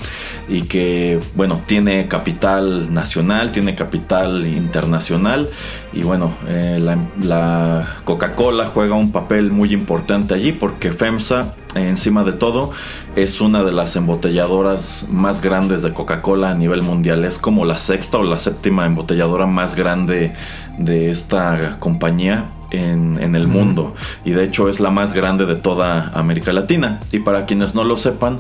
[0.50, 5.50] y que, bueno, tiene capital nacional, tiene capital internacional
[5.94, 6.80] y bueno, eh,
[7.22, 12.72] la, Coca-Cola juega un papel muy importante allí porque FEMSA, encima de todo,
[13.16, 17.26] es una de las embotelladoras más grandes de Coca-Cola a nivel mundial.
[17.26, 20.34] Es como la sexta o la séptima embotelladora más grande
[20.78, 26.12] de esta compañía en, el mundo y de hecho es la más grande de toda
[26.14, 27.00] América Latina.
[27.12, 28.40] Y para quienes no lo sepan,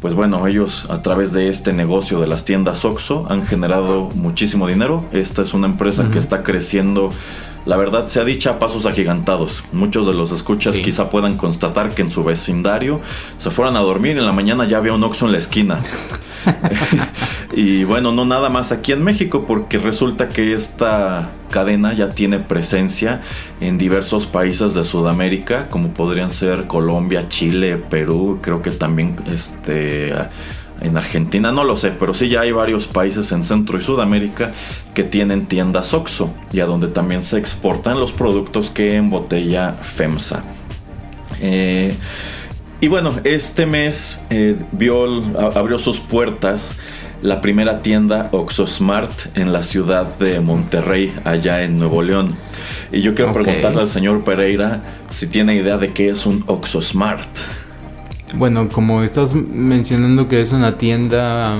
[0.00, 4.66] pues bueno, ellos a través de este negocio de las tiendas OXO han generado muchísimo
[4.66, 5.04] dinero.
[5.12, 7.10] Esta es una empresa que está creciendo
[7.66, 9.62] la verdad se ha dicho a pasos agigantados.
[9.72, 13.02] Muchos de los escuchas quizá puedan constatar que en su vecindario
[13.36, 15.80] se fueran a dormir y en la mañana ya había un Oxxo en la esquina.
[17.52, 22.38] y bueno, no nada más aquí en México, porque resulta que esta cadena ya tiene
[22.38, 23.22] presencia
[23.60, 30.12] en diversos países de Sudamérica, como podrían ser Colombia, Chile, Perú, creo que también este
[30.80, 34.52] en Argentina no lo sé, pero sí ya hay varios países en Centro y Sudamérica
[34.94, 40.44] que tienen tiendas OXO y a donde también se exportan los productos que embotella FEMSA.
[41.40, 41.94] Eh,
[42.80, 44.56] y bueno, este mes eh,
[45.54, 46.76] abrió sus puertas
[47.22, 52.36] la primera tienda Smart en la ciudad de Monterrey, allá en Nuevo León.
[52.92, 57.28] Y yo quiero preguntarle al señor Pereira si tiene idea de qué es un Smart.
[58.34, 61.56] Bueno, como estás mencionando que es una tienda,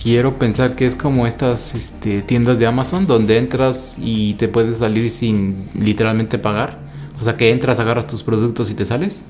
[0.00, 4.78] quiero pensar que es como estas este, tiendas de Amazon donde entras y te puedes
[4.78, 6.78] salir sin literalmente pagar.
[7.18, 9.24] O sea, que entras, agarras tus productos y te sales.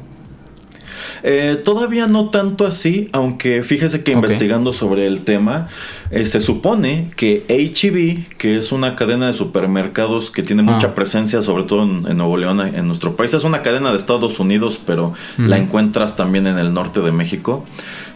[1.25, 5.69] Eh, todavía no tanto así, aunque fíjese que investigando sobre el tema,
[6.11, 10.95] eh, se supone que HEB, que es una cadena de supermercados que tiene mucha ah.
[10.95, 14.81] presencia, sobre todo en, Nuevo León, en nuestro país, es una cadena de Estados Unidos,
[14.85, 17.65] pero la encuentras también en el norte de México.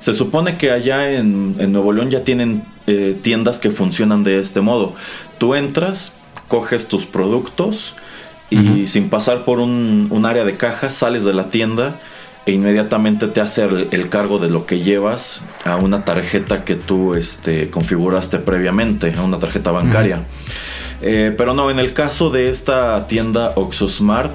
[0.00, 4.60] Se supone que allá en, Nuevo León ya tienen eh, tiendas que funcionan de este
[4.60, 4.94] modo.
[5.38, 6.12] Tú entras,
[6.48, 7.94] coges tus productos,
[8.48, 11.98] y sin pasar por un, un área de caja sales de la tienda
[12.46, 16.76] e inmediatamente te hace el, el cargo de lo que llevas a una tarjeta que
[16.76, 20.24] tú este, configuraste previamente, a una tarjeta bancaria.
[21.02, 24.34] Eh, pero no, en el caso de esta tienda OxoSmart,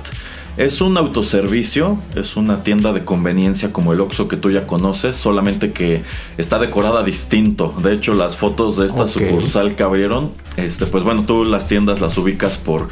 [0.57, 5.15] es un autoservicio, es una tienda de conveniencia como el Oxxo que tú ya conoces,
[5.15, 6.03] solamente que
[6.37, 7.73] está decorada distinto.
[7.81, 12.01] De hecho, las fotos de esta sucursal que abrieron, este, pues bueno, tú las tiendas
[12.01, 12.89] las ubicas por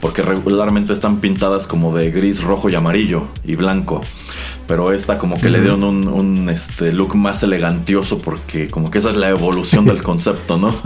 [0.00, 4.02] porque regularmente están pintadas como de gris, rojo y amarillo y blanco.
[4.68, 8.98] Pero esta como que le dieron un, un, este, look más elegantioso porque como que
[8.98, 10.76] esa es la evolución del concepto, ¿no?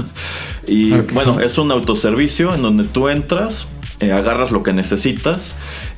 [0.66, 3.68] Y bueno, es un autoservicio en donde tú entras,
[3.98, 5.56] eh, agarras lo que necesitas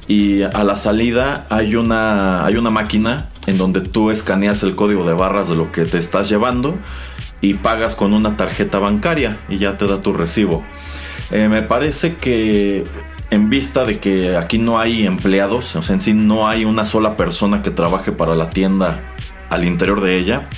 [0.09, 5.05] y a la salida hay una, hay una máquina en donde tú escaneas el código
[5.07, 6.79] de barras de lo que te estás llevando
[7.42, 10.64] y pagas con una tarjeta bancaria y ya te da tu recibo.
[11.31, 12.85] Eh, me parece que
[13.31, 16.85] en vista de que aquí no hay empleados, o sea, en sí no hay una
[16.85, 19.15] sola persona que trabaje para la tienda
[19.51, 20.49] al interior de ella,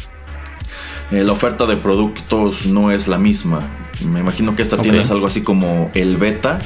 [1.11, 3.61] eh, la oferta de productos no es la misma.
[4.01, 6.61] Me imagino que esta tienda es algo así como el beta,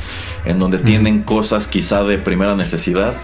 [0.45, 3.15] en donde tienen cosas quizá de primera necesidad.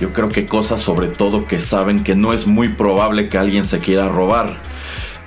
[0.00, 3.66] Yo creo que cosas sobre todo que saben que no es muy probable que alguien
[3.66, 4.58] se quiera robar.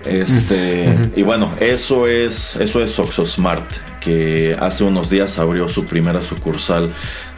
[0.05, 3.67] Este, y bueno, eso es eso es Oxosmart,
[4.59, 6.91] hace unos días abrió su primera sucursal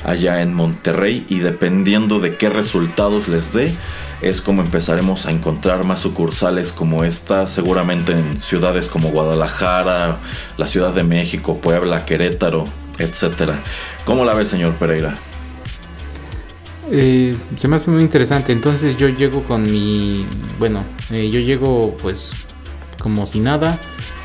[0.04, 3.76] allá en Monterrey y dependiendo de qué resultados les dé,
[4.22, 10.20] es como empezaremos a encontrar más sucursales como esta, seguramente en ciudades como Guadalajara,
[10.58, 12.66] la Ciudad de México, Puebla, Querétaro,
[12.98, 13.64] etcétera.
[14.06, 15.18] ¿Cómo la ve, señor Pereira?
[16.92, 18.52] Eh, se me hace muy interesante.
[18.52, 20.28] Entonces yo llego con mi.
[20.60, 22.34] Bueno, eh, yo llego pues
[23.02, 23.80] como si nada.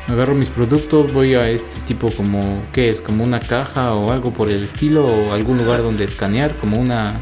[0.07, 2.63] Agarro mis productos, voy a este tipo como.
[2.71, 3.01] ¿Qué es?
[3.01, 5.05] Como una caja o algo por el estilo.
[5.05, 7.19] O algún lugar donde escanear, como una.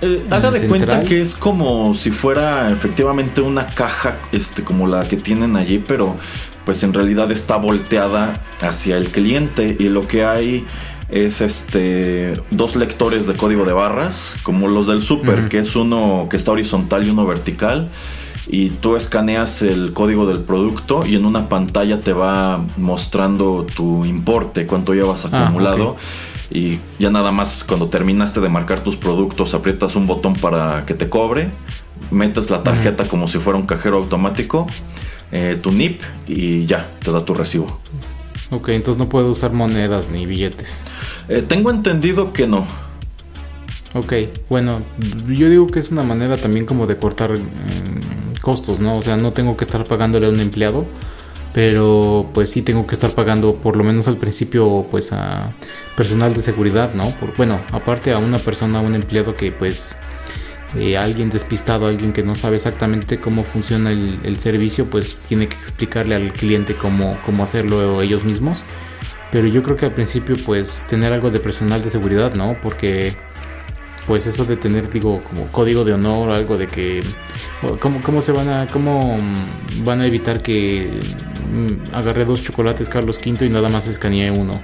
[0.00, 0.68] Eh, haga de Central.
[0.68, 5.82] cuenta que es como si fuera efectivamente una caja, este, como la que tienen allí,
[5.86, 6.16] pero
[6.64, 10.64] pues en realidad está volteada hacia el cliente y lo que hay
[11.10, 16.26] es este dos lectores de código de barras, como los del super, que es uno
[16.30, 17.88] que está horizontal y uno vertical.
[18.46, 24.04] Y tú escaneas el código del producto y en una pantalla te va mostrando tu
[24.04, 25.96] importe, cuánto llevas Ah, acumulado.
[26.50, 30.92] Y ya nada más cuando terminaste de marcar tus productos, aprietas un botón para que
[30.94, 31.50] te cobre,
[32.10, 34.66] metes la tarjeta como si fuera un cajero automático,
[35.32, 37.80] eh, tu NIP y ya, te da tu recibo.
[38.50, 40.84] Ok, entonces no puedo usar monedas ni billetes.
[41.28, 42.66] Eh, tengo entendido que no.
[43.94, 44.12] Ok,
[44.50, 44.82] bueno,
[45.28, 48.03] yo digo que es una manera también como de cortar mm,
[48.44, 48.98] costos, ¿no?
[48.98, 50.84] O sea, no tengo que estar pagándole a un empleado,
[51.54, 55.54] pero pues sí tengo que estar pagando por lo menos al principio pues a
[55.96, 57.16] personal de seguridad, ¿no?
[57.16, 59.96] Por, bueno, aparte a una persona, a un empleado que pues
[60.76, 65.48] eh, alguien despistado, alguien que no sabe exactamente cómo funciona el, el servicio, pues tiene
[65.48, 68.62] que explicarle al cliente cómo, cómo hacerlo ellos mismos.
[69.30, 72.56] Pero yo creo que al principio pues tener algo de personal de seguridad, ¿no?
[72.62, 73.16] Porque
[74.06, 77.02] pues eso de tener digo como código de honor algo de que
[77.62, 80.88] o cómo, cómo se van a cómo mm, van a evitar que
[81.52, 84.60] mm, agarré dos chocolates Carlos V y nada más escaneé uno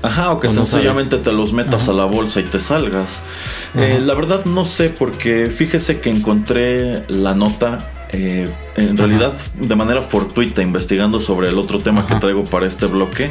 [0.00, 1.92] Ajá, o que O sencillamente te los metas Ajá.
[1.92, 3.22] a la bolsa y te salgas.
[3.74, 9.74] Eh, la verdad no sé, porque fíjese que encontré la nota, eh, en realidad de
[9.74, 13.30] manera fortuita, investigando sobre el otro tema que traigo para este bloque.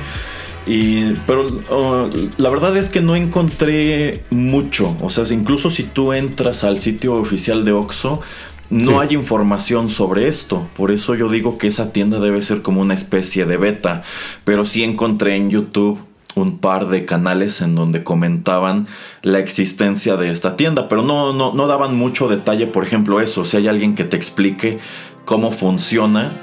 [0.67, 4.95] Y, pero uh, la verdad es que no encontré mucho.
[5.01, 8.21] O sea, incluso si tú entras al sitio oficial de Oxxo,
[8.69, 8.93] no Sí.
[8.99, 10.67] hay información sobre esto.
[10.75, 14.03] Por eso yo digo que esa tienda debe ser como una especie de beta.
[14.43, 15.99] Pero sí encontré en YouTube
[16.35, 18.87] un par de canales en donde comentaban
[19.23, 23.43] la existencia de esta tienda, pero no, no, no daban mucho detalle, por ejemplo, eso,
[23.43, 24.77] si hay alguien que te explique
[25.25, 26.33] cómo funciona,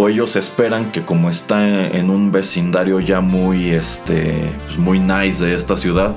[0.00, 5.44] o ellos esperan que como está en un vecindario ya muy, este, pues muy nice
[5.44, 6.14] de esta ciudad,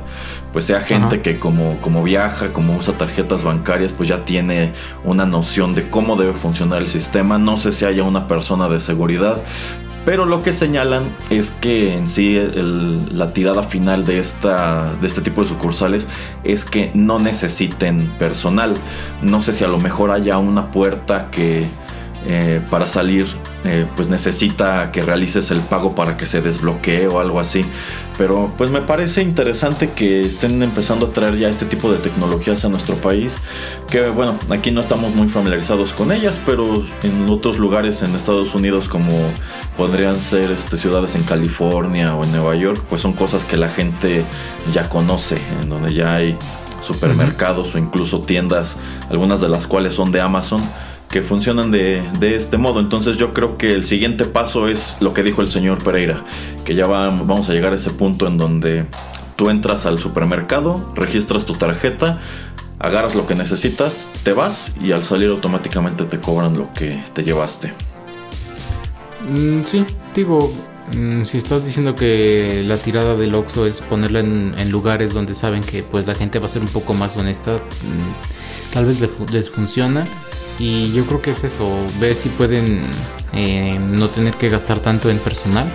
[0.53, 1.23] pues sea gente Ajá.
[1.23, 6.15] que como, como viaja, como usa tarjetas bancarias, pues ya tiene una noción de cómo
[6.15, 7.39] debe funcionar el sistema.
[7.39, 9.41] No sé si haya una persona de seguridad,
[10.05, 15.07] pero lo que señalan es que en sí el- la tirada final de, esta, de
[15.07, 16.07] este tipo de sucursales
[16.43, 18.73] es que no necesiten personal.
[19.23, 21.65] No sé si a lo mejor haya una puerta que
[22.27, 23.25] eh, para salir
[23.63, 27.63] eh, pues necesita que realices el pago para que se desbloquee o algo así.
[28.17, 32.65] Pero pues me parece interesante que estén empezando a traer ya este tipo de tecnologías
[32.65, 33.39] a nuestro país.
[33.89, 38.53] Que bueno, aquí no estamos muy familiarizados con ellas, pero en otros lugares en Estados
[38.53, 39.11] Unidos como
[39.77, 43.69] podrían ser este, ciudades en California o en Nueva York, pues son cosas que la
[43.69, 44.23] gente
[44.73, 46.37] ya conoce, en donde ya hay
[46.83, 48.77] supermercados o incluso tiendas,
[49.09, 50.61] algunas de las cuales son de Amazon
[51.11, 52.79] que funcionan de, este modo.
[52.79, 56.23] Entonces yo creo que el siguiente paso es lo que dijo el señor Pereira,
[56.65, 58.85] que ya vamos a llegar a ese punto en donde
[59.35, 62.19] tú entras al supermercado, registras tu tarjeta,
[62.79, 67.23] agarras lo que necesitas, te vas y al salir automáticamente te cobran lo que te
[67.23, 67.73] llevaste.
[69.29, 69.85] Mm, sí,
[70.15, 70.51] digo,
[70.93, 75.61] mm, si estás diciendo que la tirada del Oxxo es ponerla en, lugares donde saben
[75.61, 79.49] que pues la gente va a ser un poco más honesta, mm, tal vez les
[79.49, 80.07] funciona
[80.61, 81.67] y yo creo que es eso,
[81.99, 82.81] ver si pueden
[83.33, 85.67] eh, no tener que gastar tanto en personal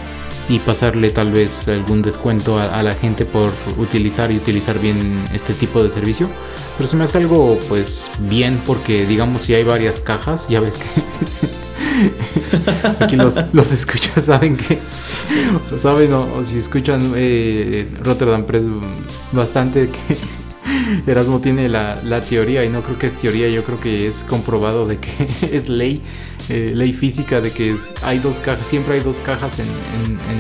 [0.49, 5.55] y pasarle tal vez algún descuento a, la gente por utilizar y utilizar bien este
[5.55, 6.28] tipo de servicio.
[6.76, 10.78] Pero se me hace algo pues bien porque digamos si hay varias cajas, ya ves
[10.78, 10.87] que
[13.05, 14.78] aquí los, los escuchas saben que
[15.76, 18.66] saben o, si escuchan eh, Rotterdam Press
[19.32, 20.16] bastante que
[21.07, 24.87] Erasmo tiene la, teoría y no creo que es teoría, yo creo que es comprobado
[24.87, 26.03] de que es ley,
[26.49, 29.67] eh, ley física de que hay dos cajas, siempre hay dos cajas en,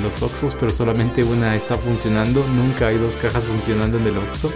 [0.02, 4.52] los Oxos, pero solamente una está funcionando, nunca hay dos cajas funcionando en el Oxo.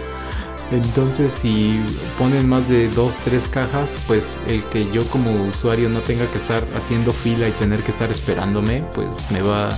[0.71, 1.77] Entonces si
[2.17, 6.37] ponen más de dos, tres cajas, pues el que yo como usuario no tenga que
[6.37, 9.77] estar haciendo fila y tener que estar esperándome, pues me va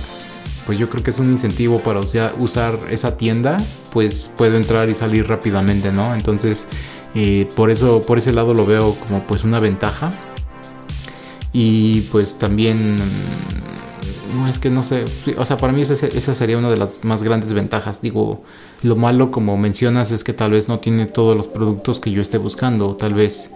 [0.66, 3.58] pues yo creo que es un incentivo para usar esa tienda,
[3.92, 6.14] pues puedo entrar y salir rápidamente, ¿no?
[6.14, 6.66] Entonces,
[7.14, 10.12] eh, por eso, por ese lado lo veo como pues una ventaja.
[11.52, 12.98] Y pues también,
[14.36, 15.04] no es que no sé,
[15.38, 18.02] o sea, para mí esa sería una de las más grandes ventajas.
[18.02, 18.42] Digo,
[18.82, 22.20] lo malo como mencionas es que tal vez no tiene todos los productos que yo
[22.20, 23.52] esté buscando, tal vez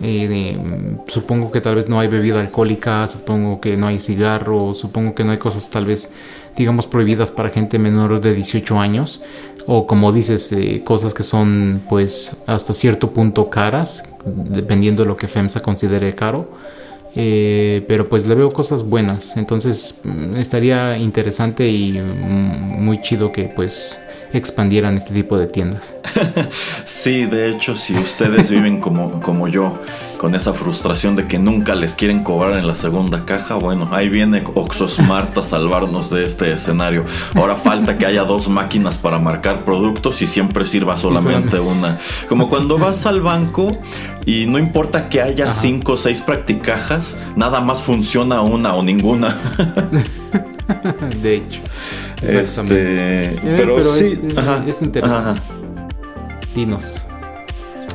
[0.00, 0.58] eh,
[1.06, 5.24] supongo que tal vez no hay bebida alcohólica, supongo que no hay cigarro, supongo que
[5.24, 6.08] no hay cosas tal vez,
[6.56, 9.20] digamos, prohibidas para gente menor de 18 años.
[9.66, 15.16] O como dices, eh, cosas que son pues hasta cierto punto caras, dependiendo de lo
[15.16, 16.48] que FEMSA considere caro.
[17.16, 23.32] Eh, pero pues le veo cosas buenas, entonces mm, estaría interesante y mm, muy chido
[23.32, 23.98] que pues
[24.32, 25.96] expandieran este tipo de tiendas.
[26.84, 29.78] sí, de hecho, si ustedes viven como, como yo,
[30.18, 34.08] con esa frustración de que nunca les quieren cobrar en la segunda caja, bueno, ahí
[34.08, 37.04] viene Oxosmart a salvarnos de este escenario.
[37.34, 41.98] Ahora falta que haya dos máquinas para marcar productos y siempre sirva solamente una.
[42.28, 43.78] Como cuando vas al banco
[44.26, 49.36] y no importa que haya cinco o seis practicajas, nada más funciona una o ninguna.
[51.22, 51.60] de hecho.
[52.22, 53.34] Exactamente.
[53.34, 54.20] Este, eh, pero, sí,
[54.66, 55.40] es, interesante.
[56.54, 57.06] Dinos.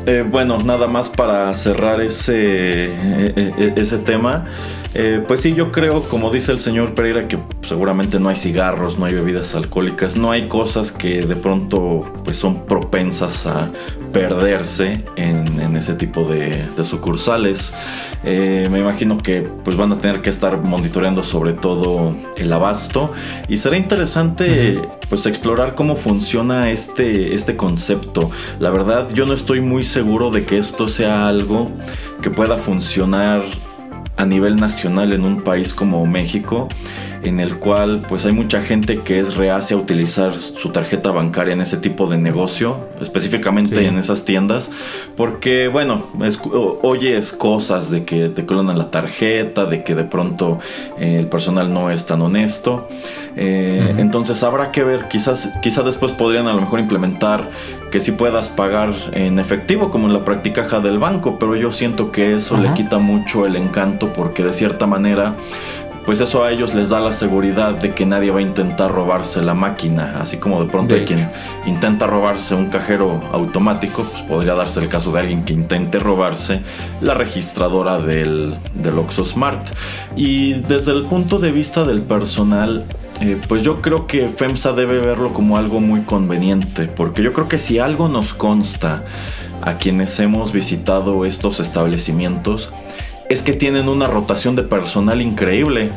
[0.05, 4.45] Eh, bueno, nada más para cerrar ese, eh, ese tema.
[4.95, 8.99] Eh, pues sí, yo creo, como dice el señor Pereira, que seguramente no hay cigarros,
[8.99, 13.71] no hay bebidas alcohólicas, no hay cosas que de pronto pues son propensas a
[14.11, 17.73] perderse en, ese tipo de, sucursales.
[18.23, 23.11] Eh, me imagino que pues van a tener que estar monitoreando sobre todo el abasto
[23.47, 24.79] y será interesante
[25.09, 28.29] pues explorar cómo funciona este, este concepto.
[28.59, 31.71] La verdad yo no estoy muy seguro de que esto sea algo
[32.21, 33.43] que pueda funcionar
[34.17, 36.67] a nivel nacional en un país como México,
[37.23, 41.53] en el cual pues hay mucha gente que es reacia a utilizar su tarjeta bancaria
[41.53, 44.69] en ese tipo de negocio, específicamente en esas tiendas,
[45.15, 46.07] porque bueno,
[46.81, 50.59] oyes cosas de que te clonan la tarjeta, de que de pronto
[50.99, 52.87] eh, el personal no es tan honesto.
[53.35, 57.49] Eh, entonces habrá que ver, quizás, quizás después podrían a lo mejor implementar
[57.93, 62.11] que si puedas pagar en efectivo como en la practicaja del banco, pero yo siento
[62.11, 65.35] que eso le quita mucho el encanto porque de cierta manera
[66.03, 69.43] pues eso a ellos les da la seguridad de que nadie va a intentar robarse
[69.43, 71.29] la máquina, así como de pronto hay quien
[71.67, 76.61] intenta robarse un cajero automático, pues podría darse el caso de alguien que intente robarse
[76.99, 79.67] la registradora del, del Smart.
[80.15, 82.85] Y desde el punto de vista del personal,
[83.23, 87.47] eh, pues yo creo que FEMSA debe verlo como algo muy conveniente, porque yo creo
[87.47, 89.03] que si algo nos consta
[89.61, 92.69] a quienes hemos visitado estos establecimientos,
[93.29, 95.89] es que tienen una rotación de personal increíble.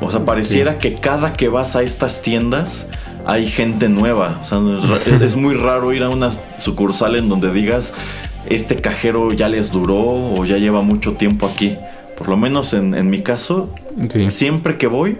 [0.00, 2.88] O sea, pareciera que cada que vas a estas tiendas
[3.26, 4.38] hay gente nueva.
[4.40, 4.58] O sea,
[5.22, 7.92] es muy raro ir a una sucursal en donde digas,
[8.48, 11.76] este cajero ya les duró o ya lleva mucho tiempo aquí
[12.16, 13.68] Por lo menos en, en mi caso,
[14.08, 14.30] Sí.
[14.30, 15.18] siempre que voy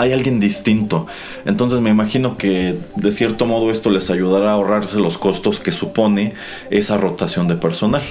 [0.00, 1.06] hay alguien distinto.
[1.44, 5.72] Entonces me imagino que de cierto modo esto les ayudará a ahorrarse los costos que
[5.72, 6.34] supone
[6.70, 8.02] esa rotación de personal.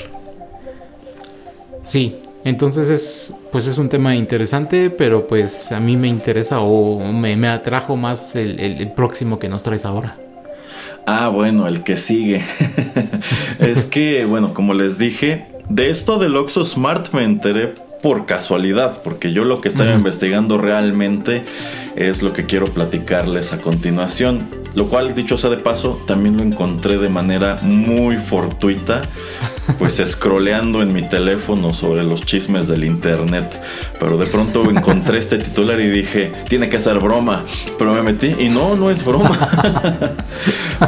[1.82, 7.00] Sí, entonces es pues es un tema interesante, pero pues a mí me interesa o
[7.12, 10.16] me, me atrajo más el, el- el próximo que nos traes ahora.
[11.06, 12.44] Ah, bueno, el que sigue.
[13.60, 19.02] es que, bueno, como les dije, de esto del Oxo Smart me enteré por casualidad,
[19.04, 21.44] porque yo lo que estaba investigando realmente
[21.96, 24.48] es lo que quiero platicarles a continuación.
[24.76, 29.02] Lo cual, dicho sea de paso, también lo encontré de manera muy fortuita,
[29.78, 33.62] pues scrolleando en mi teléfono sobre los chismes del internet.
[34.00, 37.44] Pero de pronto encontré este titular y dije, tiene que ser broma.
[37.78, 39.38] Pero me metí y no, no es broma.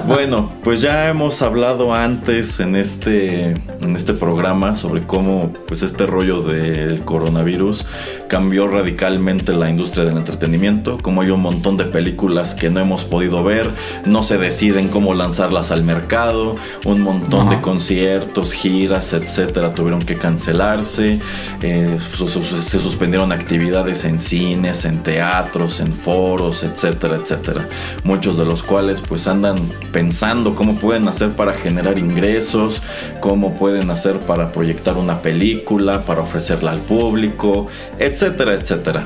[0.08, 6.06] Bueno, pues ya hemos hablado antes en este, en este programa sobre cómo pues este
[6.06, 7.86] rollo del coronavirus
[8.30, 13.04] cambió radicalmente la industria del entretenimiento, como hay un montón de películas que no hemos
[13.04, 13.70] podido ver,
[14.06, 16.56] no se deciden cómo lanzarlas al mercado,
[16.86, 21.20] un montón de conciertos, giras, etcétera, tuvieron que cancelarse,
[21.62, 27.68] eh, se suspendieron actividades en cines, en teatros, en foros, etcétera, etcétera.
[28.04, 32.82] Muchos de los cuales pues andan pensando cómo pueden hacer para generar ingresos,
[33.20, 37.68] cómo pueden hacer para proyectar una película, para ofrecerla al público,
[38.00, 39.06] etcétera, etcétera.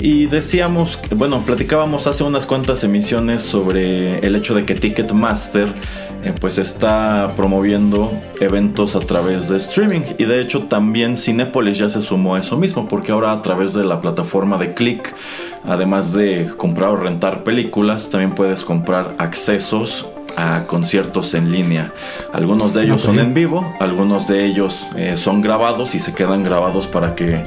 [0.00, 5.68] Y decíamos, bueno, platicábamos hace unas cuantas emisiones sobre el hecho de que Ticketmaster
[6.24, 10.02] eh, pues está promoviendo eventos a través de streaming.
[10.18, 13.74] Y de hecho también Cinépolis ya se sumó a eso mismo porque ahora a través
[13.74, 15.14] de la plataforma de Click
[15.66, 20.06] además de comprar o rentar películas también puedes comprar accesos
[20.36, 21.92] a conciertos en línea.
[22.32, 26.42] Algunos de ellos son en vivo algunos de ellos eh, son grabados y se quedan
[26.42, 27.42] grabados para que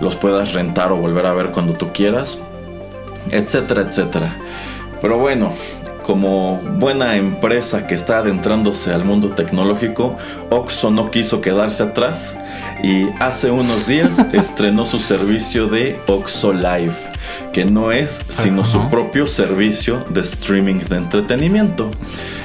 [0.00, 2.38] los puedas rentar o volver a ver cuando tú quieras
[3.30, 4.36] etcétera, etcétera.
[5.00, 5.52] Pero bueno,
[6.06, 10.16] como buena empresa que está adentrándose al mundo tecnológico,
[10.50, 12.38] Oxxo no quiso quedarse atrás
[12.80, 16.94] y hace unos días estrenó su servicio de Oxxo Live,
[17.56, 21.90] que no es sino su propio servicio de streaming de entretenimiento.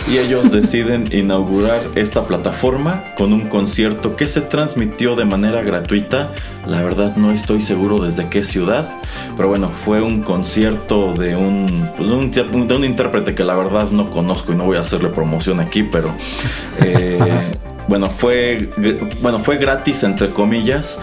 [0.09, 6.31] Y ellos deciden inaugurar esta plataforma con un concierto que se transmitió de manera gratuita.
[6.65, 8.87] La verdad no estoy seguro desde qué ciudad,
[9.35, 13.43] pero bueno, fue un concierto de un, pues, de un, inter- de un intérprete que
[13.43, 16.09] la verdad no conozco y no voy a hacerle promoción aquí, pero
[16.79, 17.51] eh,
[17.89, 18.69] bueno, fue,
[19.21, 20.99] bueno, fue gratis entre comillas.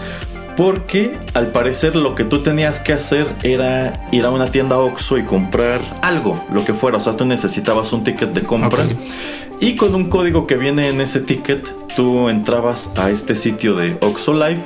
[0.59, 5.17] Porque al parecer lo que tú tenías que hacer era ir a una tienda Oxxo
[5.17, 6.97] y comprar algo, lo que fuera.
[6.97, 8.85] O sea, tú necesitabas un ticket de compra.
[9.61, 13.97] Y con un código que viene en ese ticket, tú entrabas a este sitio de
[14.01, 14.59] Oxxo Live,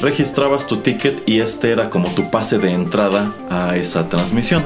[0.00, 4.64] registrabas tu ticket y este era como tu pase de entrada a esa transmisión.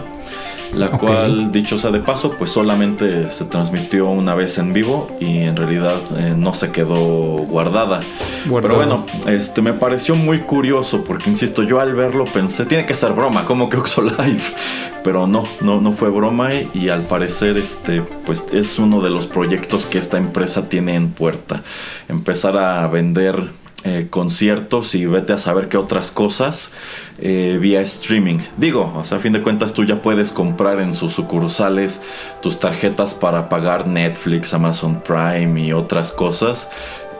[0.74, 5.38] La cual, dicho sea de paso, pues solamente se transmitió una vez en vivo y
[5.38, 8.00] en realidad eh, no se quedó guardada.
[8.44, 12.94] Pero bueno, este me pareció muy curioso porque insisto, yo al verlo pensé, tiene que
[12.94, 14.42] ser broma, como que Oxo Live.
[15.04, 19.10] Pero no, no, no fue broma y, y al parecer este, pues es uno de
[19.10, 21.62] los proyectos que esta empresa tiene en puerta.
[22.08, 23.48] Empezar a vender
[23.84, 26.72] eh, conciertos y vete a saber qué otras cosas
[27.20, 28.38] eh, vía streaming.
[28.56, 32.02] Digo, o sea, a fin de cuentas tú ya puedes comprar en sus sucursales
[32.42, 36.68] tus tarjetas para pagar Netflix, Amazon Prime y otras cosas.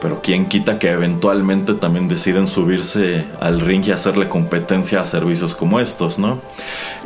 [0.01, 5.55] Pero quién quita que eventualmente también deciden subirse al ring y hacerle competencia a servicios
[5.55, 6.39] como estos, ¿no?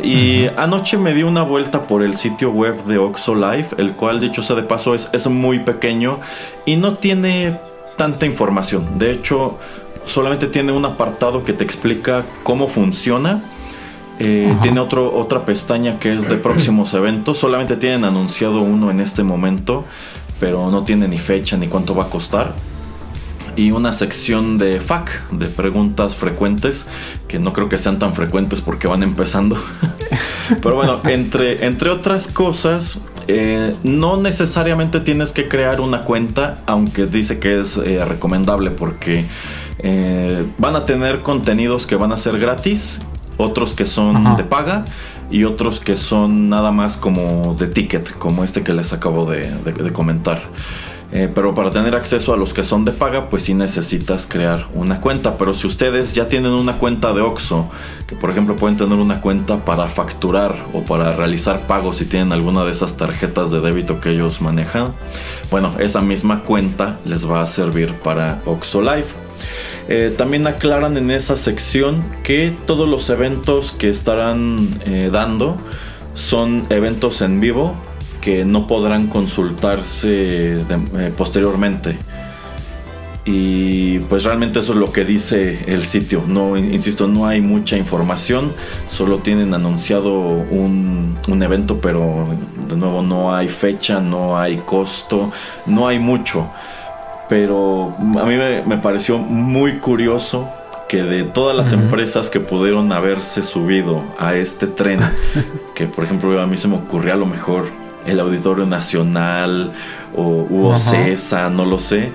[0.03, 4.19] Y anoche me di una vuelta por el sitio web de Oxo Live, el cual
[4.19, 6.19] dicho sea de paso es, es muy pequeño
[6.65, 7.57] y no tiene
[7.97, 8.97] tanta información.
[8.97, 9.57] De hecho,
[10.05, 13.41] solamente tiene un apartado que te explica cómo funciona.
[14.19, 17.37] Eh, tiene otro, otra pestaña que es de próximos eventos.
[17.37, 19.85] Solamente tienen anunciado uno en este momento,
[20.39, 22.53] pero no tiene ni fecha ni cuánto va a costar.
[23.55, 26.87] Y una sección de FAQ, de preguntas frecuentes,
[27.27, 29.57] que no creo que sean tan frecuentes porque van empezando.
[30.61, 37.05] Pero bueno, entre, entre otras cosas, eh, no necesariamente tienes que crear una cuenta, aunque
[37.05, 39.25] dice que es eh, recomendable porque
[39.79, 43.01] eh, van a tener contenidos que van a ser gratis,
[43.37, 44.35] otros que son Ajá.
[44.35, 44.85] de paga
[45.31, 49.49] y otros que son nada más como de ticket, como este que les acabo de,
[49.63, 50.43] de- de comentar.
[51.15, 54.65] Eh, pero para tener acceso a los que son de paga, pues sí necesitas crear
[54.73, 55.37] una cuenta.
[55.37, 57.69] Pero si ustedes ya tienen una cuenta de Oxxo,
[58.07, 62.31] que por ejemplo pueden tener una cuenta para facturar o para realizar pagos si tienen
[62.31, 64.95] alguna de esas tarjetas de débito que ellos manejan,
[65.51, 69.05] bueno, esa misma cuenta les va a servir para Oxxo Live.
[69.89, 75.57] Eh, también aclaran en esa sección que todos los eventos que estarán eh, dando
[76.15, 77.75] son eventos en vivo
[78.23, 81.97] que no podrán consultarse de- eh, posteriormente.
[83.25, 86.23] Y pues realmente eso es lo que dice el sitio.
[86.25, 88.53] No, in- insisto, no hay mucha información.
[88.87, 92.25] Solo tienen anunciado un, un evento, pero
[92.69, 95.31] de nuevo no hay fecha, no hay costo,
[95.65, 96.49] no hay mucho.
[97.27, 100.49] Pero a mí me, me pareció muy curioso
[100.87, 104.99] que de todas las empresas que pudieron haberse subido a este tren,
[105.75, 107.65] que por ejemplo a mí se me ocurría a lo mejor
[108.05, 109.71] el Auditorio Nacional
[110.15, 110.75] o Ajá.
[110.91, 112.11] OCESA, no lo sé.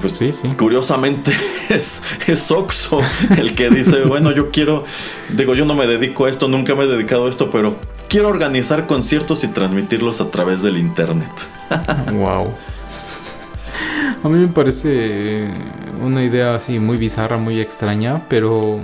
[0.00, 0.48] Pues Sí, sí.
[0.48, 1.32] curiosamente
[1.70, 2.98] es, es Oxxo
[3.38, 4.84] el que dice, bueno, yo quiero,
[5.30, 7.76] digo, yo no me dedico a esto, nunca me he dedicado a esto, pero
[8.08, 11.30] quiero organizar conciertos y transmitirlos a través del internet.
[12.12, 12.48] Wow.
[14.24, 15.46] A mí me parece
[16.04, 18.80] una idea así muy bizarra, muy extraña, pero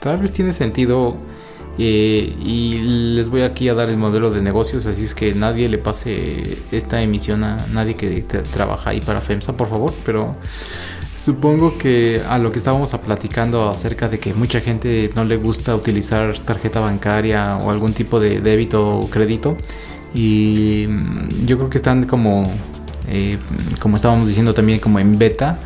[0.00, 1.16] tal vez tiene sentido.
[1.82, 2.78] Eh, y
[3.14, 6.58] les voy aquí a dar el modelo de negocios, así es que nadie le pase
[6.70, 8.20] esta emisión a nadie que
[8.52, 9.94] trabaja ahí para FEMSA, por favor.
[10.04, 10.36] Pero
[11.16, 15.74] supongo que a lo que estábamos platicando acerca de que mucha gente no le gusta
[15.74, 19.56] utilizar tarjeta bancaria o algún tipo de débito o crédito.
[20.12, 20.86] Y
[21.46, 22.52] yo creo que están como,
[23.08, 23.38] eh,
[23.78, 25.58] como estábamos diciendo también, como en beta.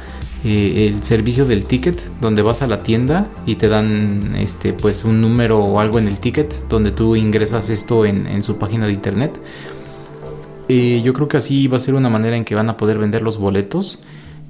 [0.47, 5.05] Eh, el servicio del ticket, donde vas a la tienda y te dan este pues
[5.05, 8.93] un número o algo en el ticket, donde tú ingresas esto en, su página de
[8.93, 9.41] internet.
[10.69, 12.99] Eh, yo creo que así va a ser una manera en que van a poder
[12.99, 13.99] vender los boletos.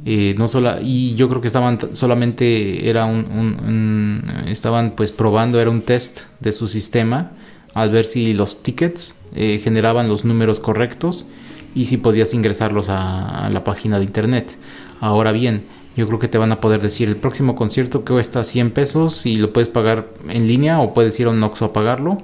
[0.04, 5.70] Eh, no sola, y yo creo que estaban solamente era un, estaban pues probando era
[5.70, 7.30] un test de su sistema
[7.72, 11.28] al ver si los tickets generaban los números correctos
[11.74, 14.58] y si podías ingresarlos a la página de internet
[15.00, 15.62] ahora bien
[15.96, 19.26] yo creo que te van a poder decir el próximo concierto que cuesta 100 pesos
[19.26, 22.18] y lo puedes pagar en línea o puedes ir a un Oxxo a pagarlo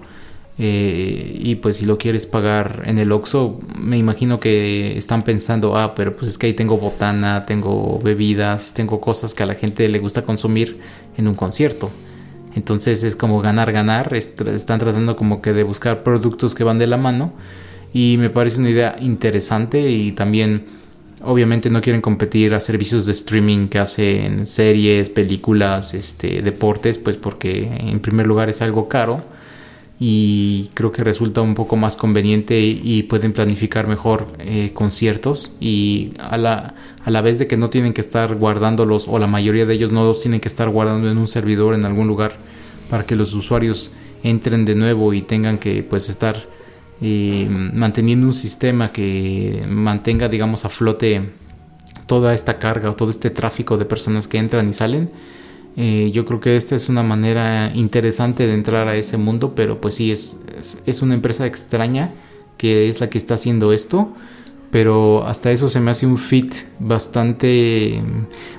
[0.59, 5.77] eh, y pues si lo quieres pagar en el Oxxo, me imagino que están pensando,
[5.79, 9.55] ah, pero pues es que ahí tengo botana, tengo bebidas, tengo cosas que a la
[9.55, 10.79] gente le gusta consumir
[11.17, 11.91] en un concierto.
[12.55, 16.79] Entonces es como ganar, ganar, est- están tratando como que de buscar productos que van
[16.79, 17.33] de la mano
[17.95, 20.67] y me parece una idea interesante y también
[21.23, 27.17] obviamente no quieren competir a servicios de streaming que hacen series, películas, este, deportes, pues
[27.17, 29.23] porque en primer lugar es algo caro
[30.03, 36.13] y creo que resulta un poco más conveniente y, pueden planificar mejor eh, conciertos y
[36.19, 39.67] a la, a la vez de que no tienen que estar guardándolos o la mayoría
[39.67, 42.39] de ellos no los tienen que estar guardando en un servidor en algún lugar
[42.89, 43.93] para que los usuarios
[44.23, 46.47] entren de nuevo y tengan que pues estar
[47.01, 51.31] eh, manteniendo un sistema que mantenga digamos a flote
[52.07, 55.11] toda esta carga o todo este tráfico de personas que entran y salen
[55.77, 59.81] eh, yo creo que esta es una manera interesante de entrar a ese mundo, pero
[59.81, 62.11] pues sí, es, es, es una empresa extraña
[62.59, 64.13] que es la que está haciendo esto,
[64.71, 68.03] pero hasta eso se me hace un fit bastante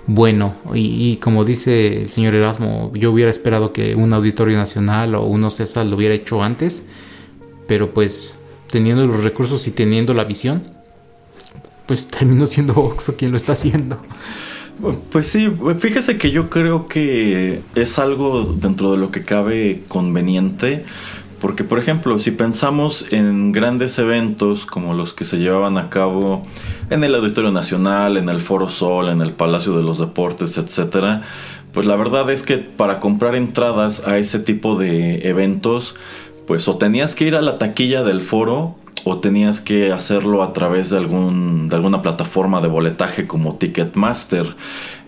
[0.07, 0.55] bueno.
[0.73, 5.25] Y, y como dice el señor Erasmo, yo hubiera esperado que un Auditorio Nacional o
[5.25, 6.83] uno CESA lo hubiera hecho antes,
[7.71, 10.61] pero pues teniendo los recursos y teniendo la visión,
[11.85, 13.97] pues terminó siendo Oxxo quien lo está haciendo.
[15.09, 15.49] Pues sí,
[15.79, 20.83] fíjese que yo creo que es algo dentro de lo que cabe conveniente,
[21.39, 26.45] porque por ejemplo, si pensamos en grandes eventos como los que se llevaban a cabo
[26.89, 31.21] en el Auditorio Nacional, en el Foro Sol, en el Palacio de los Deportes, etcétera,
[31.71, 35.95] pues la verdad es que para comprar entradas a ese tipo de eventos,
[36.51, 38.75] pues o tenías que ir a la taquilla del foro
[39.05, 44.57] o tenías que hacerlo a través de, algún, de alguna plataforma de boletaje como Ticketmaster.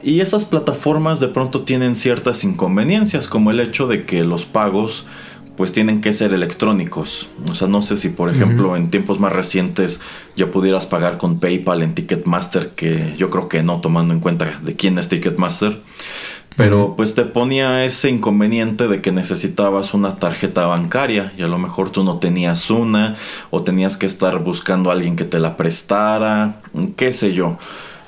[0.01, 5.05] Y esas plataformas de pronto tienen ciertas inconveniencias, como el hecho de que los pagos
[5.57, 7.27] pues tienen que ser electrónicos.
[7.51, 9.99] O sea, no sé si por ejemplo en tiempos más recientes
[10.37, 14.61] ya pudieras pagar con PayPal en Ticketmaster, que yo creo que no, tomando en cuenta
[14.63, 15.81] de quién es Ticketmaster.
[16.55, 21.57] Pero pues te ponía ese inconveniente de que necesitabas una tarjeta bancaria y a lo
[21.57, 23.15] mejor tú no tenías una
[23.49, 26.57] o tenías que estar buscando a alguien que te la prestara,
[26.95, 27.57] qué sé yo.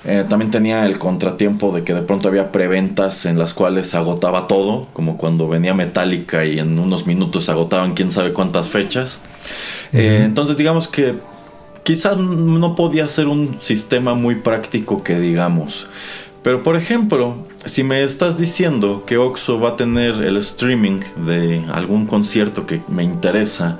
[0.07, 3.97] Eh, también tenía el contratiempo de que de pronto había preventas en las cuales se
[3.97, 8.69] agotaba todo, como cuando venía Metallica y en unos minutos se agotaban quién sabe cuántas
[8.69, 9.23] fechas.
[9.93, 11.15] Eh, entonces digamos que
[11.81, 15.87] quizás no podía ser un sistema muy práctico que digamos.
[16.45, 21.65] Pero por ejemplo, si me estás diciendo que Oxo va a tener el streaming de
[21.73, 23.79] algún concierto que me interesa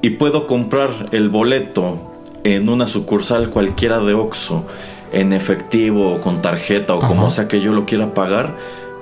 [0.00, 2.10] y puedo comprar el boleto
[2.42, 4.64] en una sucursal cualquiera de Oxo
[5.12, 8.56] en efectivo o con tarjeta o como sea que yo lo quiera pagar,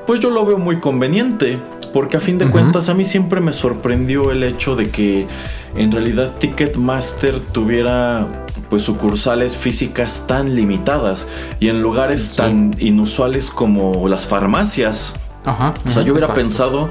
[0.05, 1.61] pues yo lo veo muy conveniente.
[1.93, 5.27] Porque a fin de cuentas a mí siempre me sorprendió el hecho de que
[5.75, 11.27] en realidad Ticketmaster tuviera pues sucursales físicas tan limitadas
[11.61, 15.15] y en lugares tan inusuales como las farmacias.
[15.45, 15.75] Ajá.
[15.87, 16.41] O sea, yo hubiera exacto.
[16.41, 16.91] pensado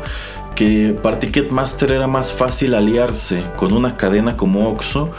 [0.56, 5.12] que para Ticketmaster era más fácil aliarse con una cadena como Oxxo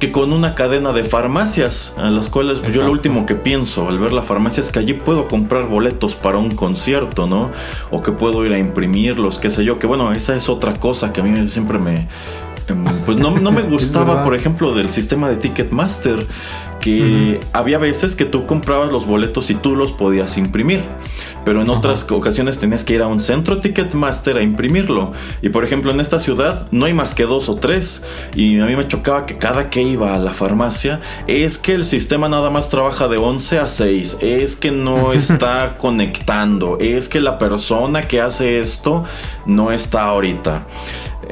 [0.00, 3.98] que con una cadena de farmacias, a las cuales yo lo último que pienso al
[3.98, 7.50] ver la farmacia es que allí puedo comprar boletos para un concierto, ¿no?
[7.90, 11.12] O que puedo ir a imprimirlos, qué sé yo, que bueno, esa es otra cosa
[11.12, 12.08] que a mí siempre me...
[12.66, 16.26] em, Pues no, no me gustaba, por ejemplo, del sistema de Ticketmaster,
[16.80, 20.82] que había veces que tú comprabas los boletos y tú los podías imprimir,
[21.44, 25.12] pero en otras ocasiones tenías que ir a un centro Ticketmaster a imprimirlo.
[25.42, 28.02] Y por ejemplo, en esta ciudad no hay más que dos o tres,
[28.34, 31.86] y a mí me chocaba que cada que iba a la farmacia es que el
[31.86, 37.20] sistema nada más trabaja de 11 a 6, es que no está conectando, es que
[37.20, 39.04] la persona que hace esto
[39.46, 40.66] no está ahorita.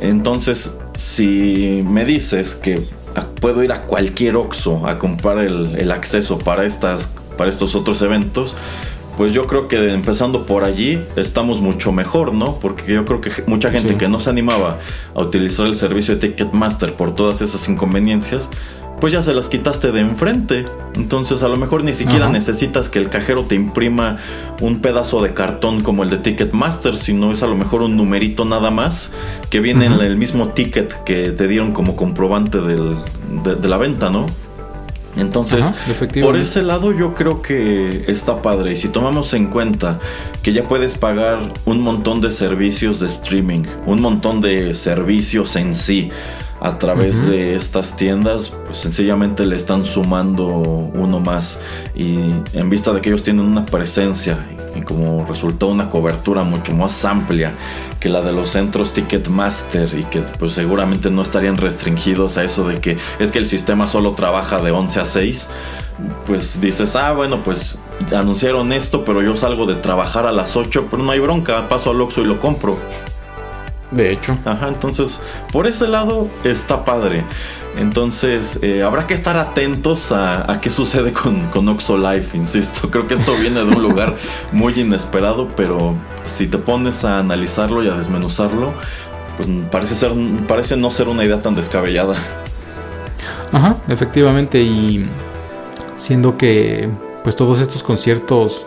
[0.01, 2.98] Entonces, si me dices que
[3.41, 8.03] puedo ir a cualquier Oxxo a comprar el, el acceso para, estas, para estos otros
[8.03, 8.55] eventos,
[9.17, 12.55] pues yo creo que empezando por allí estamos mucho mejor, ¿no?
[12.61, 13.95] Porque yo creo que mucha gente Sí.
[13.97, 14.79] que no se animaba
[15.15, 18.49] a utilizar el servicio de Ticketmaster por todas esas inconveniencias,
[19.01, 20.67] pues ya se las quitaste de enfrente.
[20.95, 22.33] Entonces a lo mejor ni siquiera Ajá.
[22.33, 24.17] necesitas que el cajero te imprima
[24.61, 28.45] un pedazo de cartón como el de Ticketmaster, sino es a lo mejor un numerito
[28.45, 29.13] nada más
[29.51, 32.97] que viene en el mismo ticket que te dieron como comprobante del-
[33.45, 34.27] de, de la venta, ¿no?
[35.17, 35.75] Entonces, Ajá,
[36.23, 38.73] por ese lado yo creo que está padre.
[38.73, 39.99] Y si tomamos en cuenta
[40.43, 45.75] que ya puedes pagar un montón de servicios de streaming, un montón de servicios en
[45.75, 46.11] sí
[46.61, 51.61] a través de estas tiendas, pues sencillamente le están sumando uno más.
[51.95, 52.19] Y
[52.53, 54.39] en vista de que ellos tienen una presencia
[54.75, 57.53] y como resultado una cobertura mucho más amplia
[58.01, 62.67] que la de los centros Ticketmaster y que pues seguramente no estarían restringidos a eso
[62.69, 65.49] de que es que el sistema solo trabaja de 11 a 6
[66.27, 67.77] pues dices, ah, bueno, pues
[68.15, 71.91] anunciaron esto, pero yo salgo de trabajar a las 8, pero no hay bronca, paso
[71.91, 72.79] al Oxxo y lo compro.
[73.91, 74.37] De hecho.
[74.45, 75.21] Ajá, entonces,
[75.51, 77.25] por ese lado está padre.
[77.77, 82.91] Entonces, eh, habrá que estar atentos a, a qué sucede con, con Oxo Life, insisto.
[82.91, 84.17] Creo que esto viene de un lugar
[84.53, 88.75] muy inesperado, pero si te pones a analizarlo y a desmenuzarlo,
[89.37, 90.13] pues parece, ser,
[90.47, 92.17] parece no ser una idea tan descabellada.
[93.53, 94.61] Ajá, efectivamente.
[94.61, 95.07] Y
[95.97, 96.89] siendo que
[97.23, 98.67] pues todos estos conciertos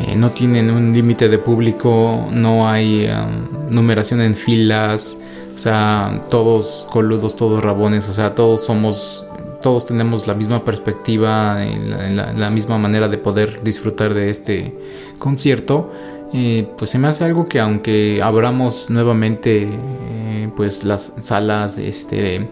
[0.00, 5.18] eh, no tienen un límite de público, no hay um, numeración en filas,
[5.54, 9.26] o sea, todos coludos, todos rabones, o sea, todos somos,
[9.62, 14.74] todos tenemos la misma perspectiva, en la, la- misma manera de poder disfrutar de este
[15.18, 15.90] concierto.
[16.34, 22.48] eh, pues se me hace algo que aunque abramos nuevamente eh, pues las salas, este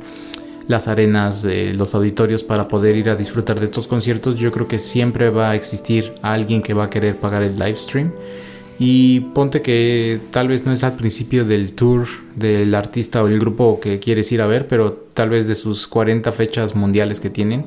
[0.68, 4.68] las arenas, de los auditorios para poder ir a disfrutar de estos conciertos, yo creo
[4.68, 8.12] que siempre va a existir alguien que va a querer pagar el live stream.
[8.78, 13.38] Y ponte que tal vez no es al principio del tour del artista o el
[13.38, 17.30] grupo que quieres ir a ver, pero tal vez de sus 40 fechas mundiales que
[17.30, 17.66] tienen,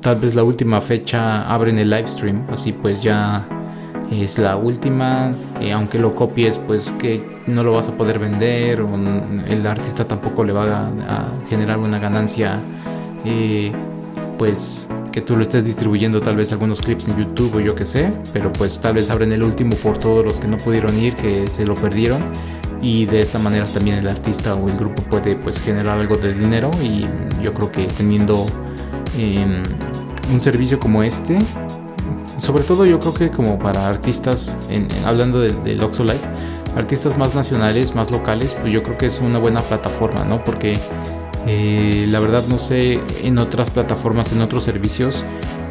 [0.00, 3.46] tal vez la última fecha abren el live stream, así pues ya
[4.10, 8.80] es la última, eh, aunque lo copies, pues que no lo vas a poder vender,
[8.80, 8.88] o
[9.48, 12.60] el artista tampoco le va a, a generar una ganancia,
[13.24, 13.72] eh,
[14.38, 17.84] pues que tú lo estés distribuyendo tal vez algunos clips en YouTube o yo que
[17.84, 21.14] sé, pero pues tal vez abren el último por todos los que no pudieron ir,
[21.16, 22.22] que se lo perdieron.
[22.80, 26.32] Y de esta manera también el artista o el grupo puede pues generar algo de
[26.32, 27.06] dinero y
[27.42, 28.46] yo creo que teniendo
[29.18, 29.64] em,
[30.32, 31.38] un servicio como este
[32.38, 36.20] sobre todo yo creo que como para artistas, en- hablando del del Oxo Live,
[36.76, 40.44] artistas más nacionales, más locales, pues yo creo que es una buena plataforma, ¿no?
[40.44, 40.78] Porque
[41.46, 45.22] eh, la verdad no sé en otras plataformas, en otros servicios,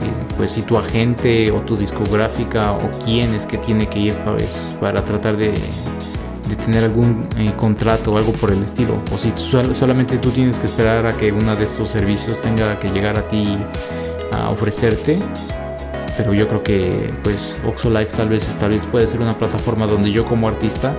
[0.01, 4.15] eh, pues si tu agente o tu discográfica o quién es que tiene que ir
[4.25, 5.51] pues, para tratar de,
[6.49, 10.31] de tener algún eh, contrato o algo por el estilo, o si sol- solamente tú
[10.31, 13.57] tienes que esperar a que uno de estos servicios tenga que llegar a ti
[14.31, 15.19] a ofrecerte
[16.17, 19.85] pero yo creo que pues Oxo Live tal vez tal vez puede ser una plataforma
[19.85, 20.95] donde yo como artista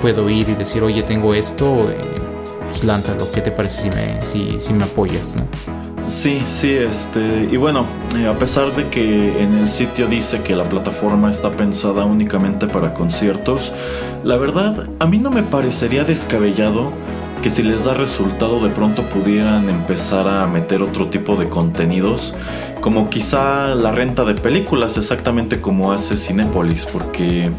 [0.00, 1.96] puedo ir y decir oye tengo esto eh,
[2.68, 5.44] pues lánzalo qué te parece si me si, si me apoyas ¿no?
[6.08, 7.84] Sí, sí, este, y bueno,
[8.16, 12.68] eh, a pesar de que en el sitio dice que la plataforma está pensada únicamente
[12.68, 13.72] para conciertos,
[14.22, 16.92] la verdad, a mí no me parecería descabellado
[17.42, 22.34] que si les da resultado de pronto pudieran empezar a meter otro tipo de contenidos,
[22.86, 27.50] como quizá la renta de películas, exactamente como hace Cinépolis, porque,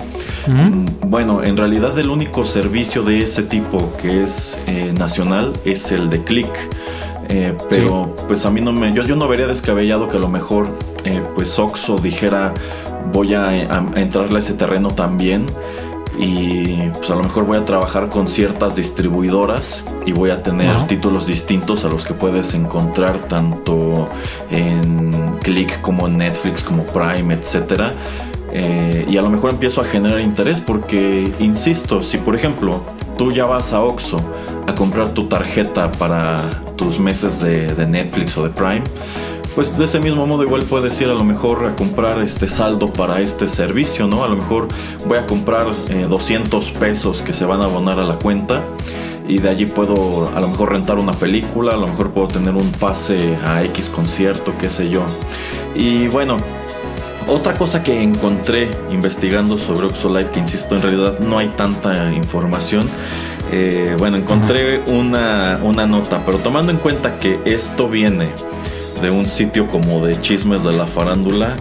[0.48, 5.92] mm, bueno, en realidad el único servicio de ese tipo que es eh, nacional es
[5.92, 6.58] el de Click.
[7.28, 8.94] Eh, pero pues a mí no me.
[8.94, 10.70] Yo, yo no vería descabellado que a lo mejor
[11.04, 12.54] eh, pues Oxo dijera
[13.12, 15.46] voy a, a, entrarle a ese terreno también
[16.20, 20.88] y pues a lo mejor voy a trabajar con ciertas distribuidoras y voy a tener
[20.88, 24.10] títulos distintos a los que puedes encontrar tanto
[24.50, 25.12] en
[25.44, 27.94] Click como en Netflix como Prime, etcétera.
[28.52, 32.82] Eh, y a lo mejor empiezo a generar interés porque, insisto, si por ejemplo
[33.18, 34.20] tú ya vas a Oxxo
[34.68, 36.38] a comprar tu tarjeta para
[36.76, 38.84] tus meses de, de Netflix o de Prime,
[39.58, 42.94] pues de ese mismo modo igual puedes ir a lo mejor a comprar este saldo
[42.94, 44.24] para este servicio, ¿no?
[44.24, 44.68] A lo mejor
[45.08, 48.62] voy a comprar 200 eh, pesos que se van a abonar a la cuenta
[49.28, 52.54] y de allí puedo a lo mejor rentar una película, a lo mejor puedo tener
[52.54, 55.02] un pase a X concierto, qué sé yo.
[55.74, 56.38] Y bueno,
[57.28, 62.88] otra cosa que encontré investigando sobre Oxolive, que insisto, en realidad no hay tanta información.
[63.52, 68.30] Eh, bueno, encontré una, una nota, pero tomando en cuenta que esto viene
[69.02, 71.56] de un sitio como de chismes de la farándula,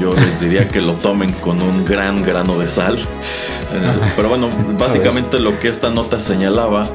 [0.00, 2.98] yo les diría que lo tomen con un gran grano de sal.
[4.16, 6.88] Pero bueno, básicamente lo que esta nota señalaba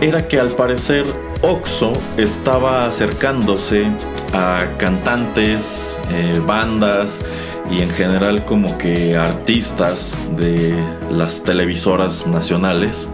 [0.00, 1.04] era que al parecer
[1.42, 3.86] Oxo estaba acercándose
[4.32, 7.22] a cantantes, eh, bandas
[7.70, 10.74] y en general como que artistas de
[11.10, 13.08] las televisoras nacionales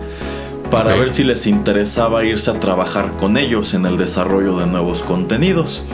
[0.70, 5.02] para ver si les interesaba irse a trabajar con ellos en el desarrollo de nuevos
[5.02, 5.84] contenidos.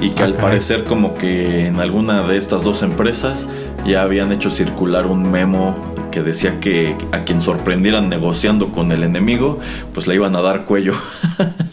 [0.00, 3.46] Y que al parecer como que en alguna de estas dos empresas
[3.86, 5.76] ya habían hecho circular un memo
[6.10, 9.60] que decía que a quien sorprendieran negociando con el enemigo,
[9.94, 10.94] pues le iban a dar cuello.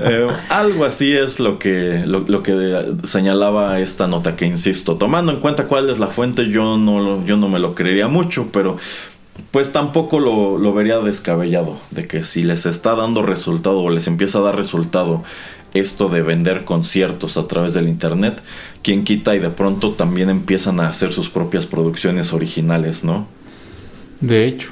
[0.00, 5.40] Eh, algo así es lo que, lo, que señalaba esta nota que insisto, tomando en
[5.40, 8.76] cuenta cuál es la fuente, yo no, yo no me lo creería mucho, pero
[9.50, 14.38] pues tampoco lo, vería descabellado, de que si les está dando resultado o les empieza
[14.38, 15.22] a dar resultado
[15.74, 18.42] esto de vender conciertos a través del internet,
[18.82, 23.26] quien quita y de pronto también empiezan a hacer sus propias producciones originales, ¿no?
[24.20, 24.70] De hecho,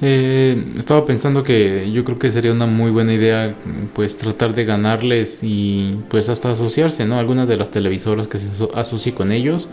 [0.00, 3.56] eh, estaba pensando que yo creo que sería una muy buena idea
[3.94, 7.18] pues tratar de ganarles y pues hasta asociarse, ¿no?
[7.18, 9.68] Algunas de las televisoras que se asocie con ellos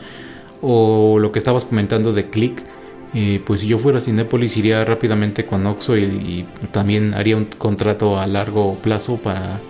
[0.62, 2.64] o lo que estabas comentando de Click
[3.46, 8.28] pues si yo fuera Cinépolis iría rápidamente con Oxo y, también haría un contrato a
[8.28, 9.62] largo plazo para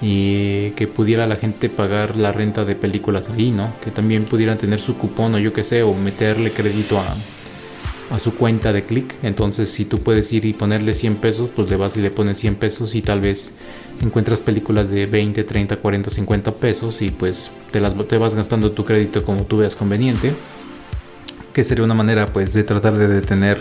[0.00, 3.72] que pudiera la gente pagar la renta de películas ahí, ¿no?
[3.84, 7.14] Que también pudieran tener su cupón o yo qué sé, o meterle crédito a,
[8.10, 9.14] a su cuenta de click.
[9.22, 12.38] Entonces si tú puedes ir y ponerle 100 pesos, pues le vas y le pones
[12.38, 13.52] 100 pesos y tal vez
[14.00, 18.72] encuentras películas de 20, 30, 40, 50 pesos y pues te, las, te vas gastando
[18.72, 20.32] tu crédito como tú veas conveniente
[21.52, 23.58] que sería una manera pues de tratar de detener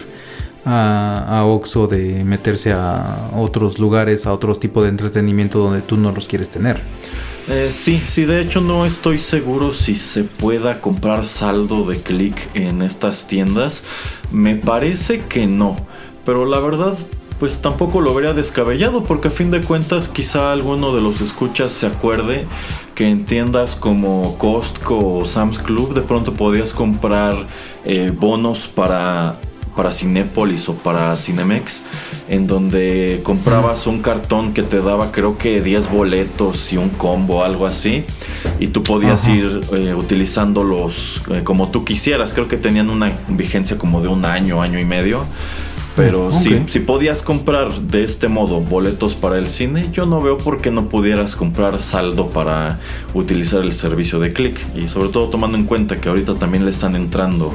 [0.66, 6.12] a, Oxo de meterse a otros lugares, a otros tipos de entretenimiento donde tú no
[6.12, 6.82] los quieres tener.
[7.48, 12.38] Eh, sí, sí, de hecho no estoy seguro si se pueda comprar saldo de click
[12.54, 13.84] en estas tiendas.
[14.32, 15.76] Me parece que no,
[16.26, 16.96] pero la verdad
[17.40, 21.72] pues tampoco lo vería descabellado porque a fin de cuentas quizá alguno de los escuchas
[21.72, 22.46] se acuerde
[22.96, 27.36] que en tiendas como Costco o Sam's Club de pronto podías comprar
[27.86, 29.38] eh, bonos para
[29.80, 31.84] para Cinépolis o para Cinemex,
[32.28, 37.46] en donde comprabas un cartón que te daba creo que 10 boletos y un combo,
[37.46, 38.04] algo así,
[38.60, 43.78] y tú podías ir eh, utilizándolos eh, como tú quisieras, creo que tenían una vigencia
[43.78, 45.24] como de un año, año y medio.
[45.96, 50.38] Pero si, si podías comprar de este modo boletos para el cine, yo no veo
[50.38, 52.80] por qué no pudieras comprar saldo para
[53.14, 54.60] utilizar el servicio de click.
[54.76, 57.54] Y sobre todo tomando en cuenta que ahorita también le están entrando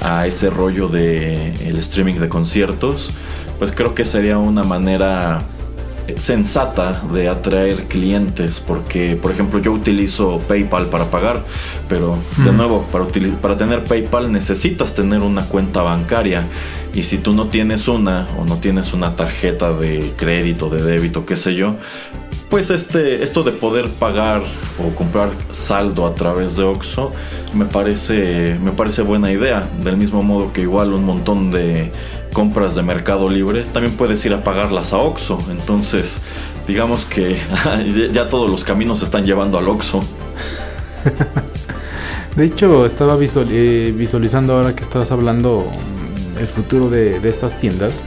[0.00, 3.10] a ese rollo de el streaming de conciertos,
[3.58, 5.42] pues creo que sería una manera
[6.16, 11.44] sensata de atraer clientes porque por ejemplo yo utilizo PayPal para pagar
[11.88, 13.06] pero de nuevo para,
[13.40, 16.46] para tener PayPal necesitas tener una cuenta bancaria
[16.92, 21.24] y si tú no tienes una o no tienes una tarjeta de crédito de débito
[21.24, 21.76] qué sé yo
[22.52, 24.42] pues este, esto de poder pagar
[24.78, 27.10] o comprar saldo a través de Oxxo
[27.54, 29.66] me parece, me parece buena idea.
[29.82, 31.92] Del mismo modo que igual un montón de
[32.34, 35.38] compras de Mercado Libre, también puedes ir a pagarlas a Oxxo.
[35.50, 36.20] Entonces,
[36.68, 37.38] digamos que
[38.12, 40.00] ya todos los caminos se están llevando al Oxxo.
[42.36, 45.72] De hecho, estaba eh, visualizando ahora que estabas hablando
[46.38, 48.02] el futuro de estas tiendas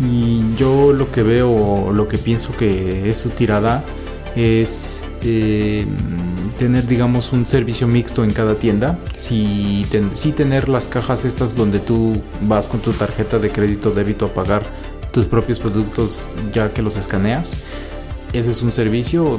[0.00, 3.82] y yo lo que veo, lo que pienso que es su tirada
[4.36, 5.86] es eh,
[6.58, 8.98] tener, digamos, un servicio mixto en cada tienda.
[9.12, 9.84] Sí,
[10.36, 14.62] tener las cajas estas donde tú vas con tu tarjeta de crédito débito a pagar
[15.12, 17.54] tus propios productos ya que los escaneas.
[18.32, 19.38] Ese es un servicio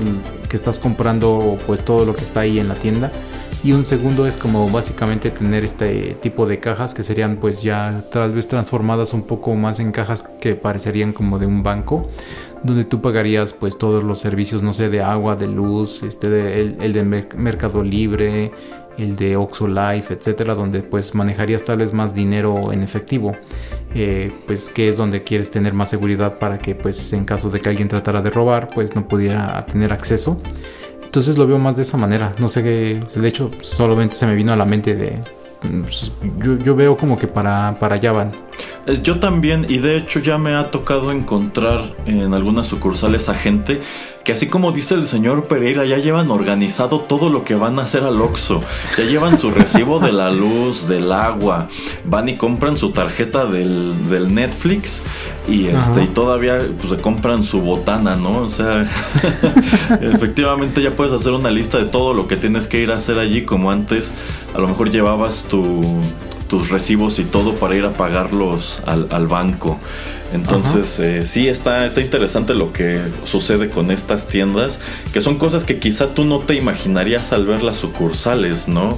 [0.50, 3.12] que estás comprando pues todo lo que está ahí en la tienda.
[3.62, 8.06] Y un segundo es como básicamente tener este tipo de cajas que serían pues ya
[8.10, 12.10] tal vez transformadas un poco más en cajas que parecerían como de un banco
[12.64, 16.94] donde tú pagarías pues todos los servicios, no sé, de agua, de luz, este el,
[16.94, 17.04] de
[17.36, 18.52] Mercado Libre,
[18.98, 23.36] el de Oxo Life, etcétera, donde pues manejarías tal vez más dinero en efectivo,
[23.96, 27.62] eh, pues que es donde quieres tener más seguridad para que pues en caso de
[27.62, 30.42] que alguien tratara de robar, pues no pudiera tener acceso.
[31.10, 32.36] Entonces lo veo más de esa manera.
[32.38, 35.20] No sé qué, de hecho solamente se me vino a la mente de,
[35.82, 38.32] pues, yo, yo veo como que para, para allá van.
[38.90, 43.36] Eh, yo también, y de hecho ya me ha tocado encontrar en algunas sucursales a
[43.36, 43.82] gente
[44.24, 47.84] que así como dice el señor Pereira, ya llevan organizado todo lo que van a
[47.84, 48.62] hacer al Oxxo.
[48.98, 51.68] Ya llevan su recibo de la luz, del agua,
[52.06, 53.96] van y compran su tarjeta del,
[54.34, 55.04] Netflix
[55.48, 58.42] y este y todavía pues, se compran su botana, ¿no?
[58.42, 58.88] O sea,
[60.02, 63.18] efectivamente ya puedes hacer una lista de todo lo que tienes que ir a hacer
[63.18, 64.14] allí como antes.
[64.54, 65.82] A lo mejor llevabas tu
[66.50, 69.80] tus recibos y todo para ir a pagarlos al, banco.
[70.34, 74.80] Entonces, eh, sí, está, está interesante lo que sucede con estas tiendas,
[75.14, 78.98] que son cosas que quizá tú no te imaginarías al ver las sucursales, ¿no?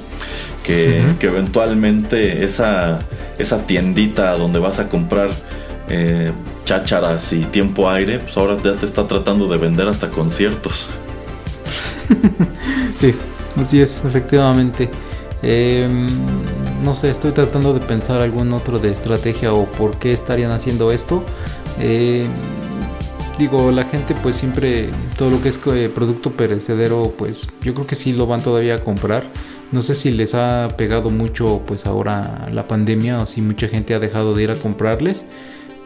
[0.63, 2.99] Que, eventualmente esa,
[3.37, 5.29] esa tiendita donde vas a comprar
[5.89, 6.31] eh,
[6.65, 10.87] chácharas y tiempo aire, pues ahora ya te está tratando de vender hasta conciertos.
[12.95, 13.13] sí,
[13.57, 14.89] así es, efectivamente.
[15.43, 15.87] Eh,
[16.83, 20.91] no sé, estoy tratando de pensar algún otro de estrategia o por qué estarían haciendo
[20.91, 21.23] esto.
[21.79, 22.25] Eh,
[23.37, 27.87] digo, la gente pues siempre, todo lo que es eh, producto perecedero, pues yo creo
[27.87, 29.23] que sí lo van todavía a comprar.
[29.71, 33.93] No sé si les ha pegado mucho pues ahora la pandemia o si mucha gente
[33.93, 35.25] ha dejado de ir a comprarles.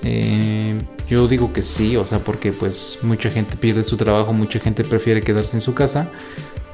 [0.06, 0.78] Eh,
[1.10, 4.84] yo digo que sí, o sea, porque pues mucha gente pierde su trabajo, mucha gente
[4.84, 6.12] prefiere quedarse en su casa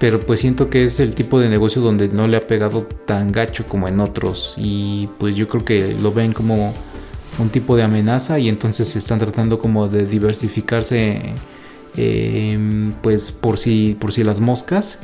[0.01, 3.32] pero pues siento que es el tipo de negocio donde no le ha pegado tan
[3.32, 6.73] gacho como en otros y pues yo creo que lo ven como
[7.38, 11.36] un tipo de amenaza y entonces están tratando como de diversificarse
[11.95, 14.97] em, pues por si por si las moscas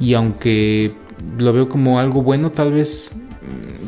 [0.00, 0.92] y aunque
[1.38, 3.12] lo veo como algo bueno tal vez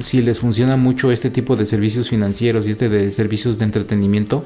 [0.01, 4.45] si les funciona mucho este tipo de servicios financieros y este de servicios de entretenimiento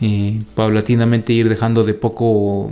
[0.00, 2.70] eh, paulatinamente ir dejando de poco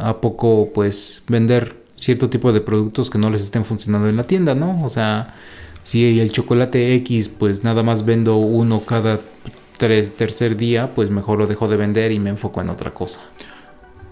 [0.00, 4.24] a poco pues vender cierto tipo de productos que no les estén funcionando en la
[4.24, 4.82] tienda, ¿no?
[4.84, 5.34] O sea,
[5.82, 9.20] si el chocolate X, pues nada más vendo uno cada
[9.76, 13.20] tres, tercer día, pues mejor lo dejo de vender y me enfoco en otra cosa.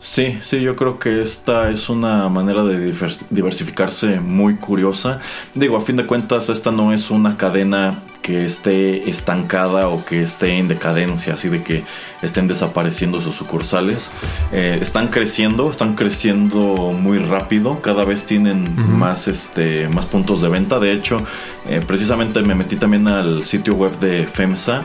[0.01, 2.95] Sí, sí, yo creo que esta es una manera de
[3.31, 5.19] diversificarse muy curiosa.
[5.55, 10.23] Digo, a fin de cuentas, esta no es una cadena que esté estancada o que
[10.23, 11.83] esté en decadencia, así de que
[12.23, 14.11] estén desapareciendo sus sucursales.
[14.53, 20.49] Eh, están creciendo, están creciendo muy rápido, cada vez tienen más, este, más puntos de
[20.49, 20.79] venta.
[20.79, 21.23] De hecho,
[21.67, 24.85] eh, precisamente me metí también al sitio web de FEMSA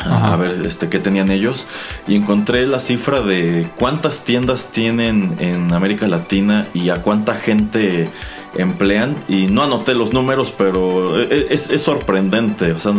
[0.00, 1.66] a ver este qué tenían ellos
[2.06, 8.10] y encontré la cifra de cuántas tiendas tienen en América Latina y a cuánta gente
[8.56, 12.92] emplean y no anoté los números pero e, e, es, sorprendente o sea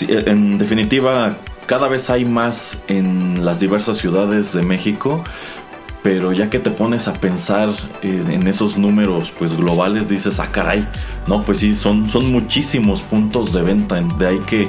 [0.00, 5.24] en definitiva cada vez hay más en las diversas ciudades de México
[6.02, 7.70] pero ya que te pones a pensar
[8.02, 10.86] en esos números pues globales dices ah caray
[11.26, 14.68] no pues sí son son muchísimos puntos de venta de ahí que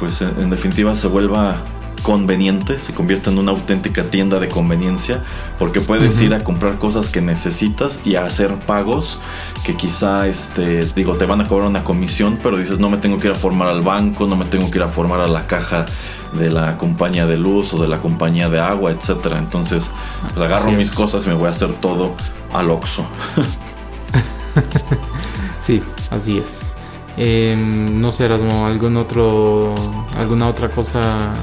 [0.00, 1.58] pues en, definitiva se vuelva
[2.02, 5.22] conveniente, se convierte en una auténtica tienda de conveniencia,
[5.58, 9.18] porque puedes ir a comprar cosas que necesitas y a hacer pagos
[9.66, 13.18] que quizá, este, digo, te van a cobrar una comisión, pero dices, no me tengo
[13.18, 15.46] que ir a formar al banco, no me tengo que ir a formar a la
[15.46, 15.84] caja
[16.32, 19.38] de la compañía de luz o de la compañía de agua, etcétera.
[19.38, 19.90] Entonces,
[20.34, 22.14] pues agarro mis cosas y me voy a hacer todo
[22.52, 23.04] al Oxxo.
[25.60, 26.74] sí, así es.
[27.16, 29.74] Em, no sé, Erasmo, algún otro,
[30.16, 31.34] alguna otra cosa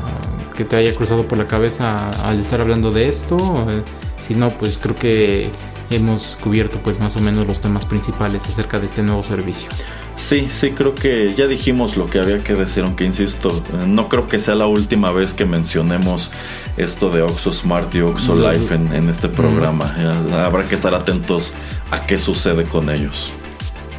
[0.56, 3.38] que te haya cruzado por la cabeza al estar hablando de esto.
[3.70, 3.84] Eh,
[4.20, 5.52] si no, pues creo que
[5.90, 9.70] hemos cubierto pues más o menos los temas principales acerca de este nuevo servicio.
[10.16, 14.10] Sí, sí, creo que ya dijimos lo que había que decir, aunque insisto, eh, no
[14.10, 16.32] creo que sea la última vez que mencionemos
[16.76, 19.96] esto de Oxo Smart y Oxo Life en, este programa.
[20.44, 21.54] Habrá que estar atentos
[21.92, 23.32] a qué sucede con ellos.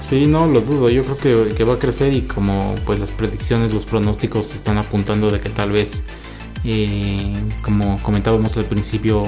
[0.01, 0.89] Sí, no lo dudo.
[0.91, 5.31] Yo creo que, va a crecer y como pues las predicciones, los pronósticos están apuntando
[5.31, 6.03] de que tal vez,
[6.65, 7.33] eh,
[7.63, 9.25] como comentábamos al principio,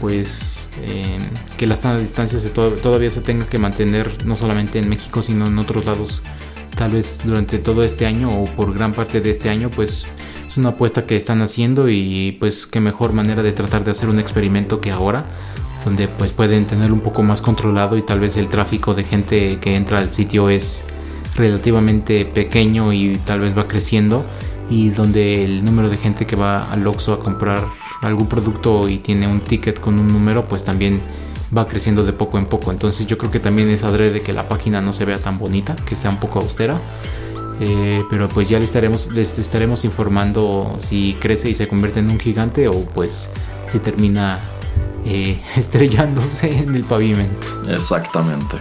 [0.00, 1.18] pues eh,
[1.56, 5.46] que la sana distancia se todavía se tenga que mantener no solamente en México sino
[5.46, 6.20] en otros lados
[6.76, 10.06] tal vez durante todo este año o por gran parte de este año pues
[10.46, 14.08] es una apuesta que están haciendo y pues qué mejor manera de tratar de hacer
[14.08, 15.24] un experimento que ahora
[15.84, 19.58] donde pues pueden tener un poco más controlado y tal vez el tráfico de gente
[19.60, 20.84] que entra al sitio es
[21.36, 24.24] relativamente pequeño y tal vez va creciendo
[24.70, 27.62] y donde el número de gente que va al Oxxo a comprar
[28.02, 31.02] algún producto y tiene un ticket con un número pues también
[31.56, 32.72] va creciendo de poco en poco.
[32.72, 35.76] Entonces yo creo que también es adrede que la página no se vea tan bonita
[35.86, 36.80] que sea un poco austera
[37.60, 42.10] eh, pero pues ya les estaremos, les estaremos informando si crece y se convierte en
[42.10, 43.30] un gigante o pues
[43.64, 44.40] si termina
[45.04, 47.46] eh, estrellándose en el pavimento.
[47.68, 48.56] Exactamente.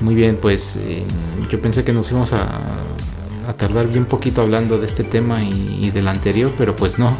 [0.00, 1.04] Muy bien, pues eh,
[1.48, 2.62] yo pensé que nos íbamos a,
[3.56, 7.16] tardar bien poquito hablando de este tema y del anterior, pero pues no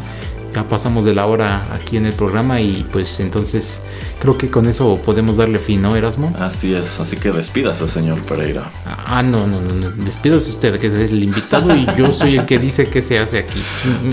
[0.51, 3.81] ya pasamos de la hora aquí en el programa y pues entonces
[4.19, 6.33] creo que con eso podemos darle fin, ¿no, Erasmo?
[6.39, 8.69] Así es, así que despídase, señor Pereira.
[8.85, 12.59] Ah, no, no, no, despídase usted, que es el invitado y yo soy el que
[12.59, 13.61] dice qué se hace aquí.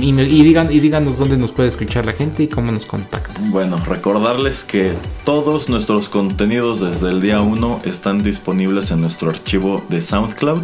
[0.01, 3.35] Y, digan, y díganos dónde nos puede escuchar la gente y cómo nos contacta.
[3.51, 9.83] Bueno, recordarles que todos nuestros contenidos desde el día 1 están disponibles en nuestro archivo
[9.89, 10.63] de SoundCloud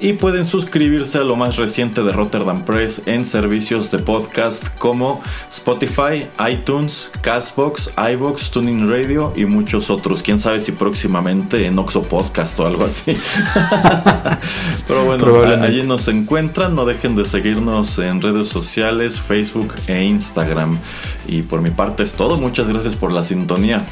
[0.00, 5.11] y pueden suscribirse a lo más reciente de Rotterdam Press en servicios de podcast como
[5.50, 10.22] Spotify, iTunes, Castbox, iBox, Tuning Radio y muchos otros.
[10.22, 13.16] Quién sabe si próximamente en Oxo Podcast o algo así.
[14.86, 16.74] Pero bueno, allí nos encuentran.
[16.74, 20.78] No dejen de seguirnos en redes sociales, Facebook e Instagram.
[21.26, 22.36] Y por mi parte es todo.
[22.36, 23.84] Muchas gracias por la sintonía.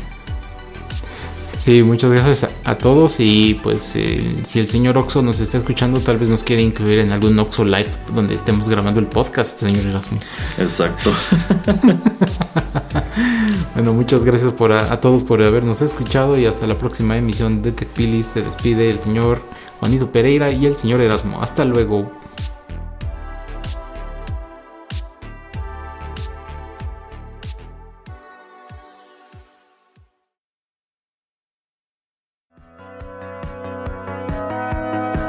[1.60, 6.00] Sí, muchas gracias a, todos y pues eh, si el señor Oxo nos está escuchando,
[6.00, 9.84] tal vez nos quiere incluir en algún Oxo Live donde estemos grabando el podcast, señor
[9.84, 10.18] Erasmo.
[10.56, 11.12] Exacto.
[13.74, 17.72] bueno, muchas gracias por a, todos por habernos escuchado y hasta la próxima emisión de
[17.72, 18.24] TechPilis.
[18.24, 19.42] Se despide el señor
[19.80, 21.42] Juanito Pereira y el señor Erasmo.
[21.42, 22.19] Hasta luego.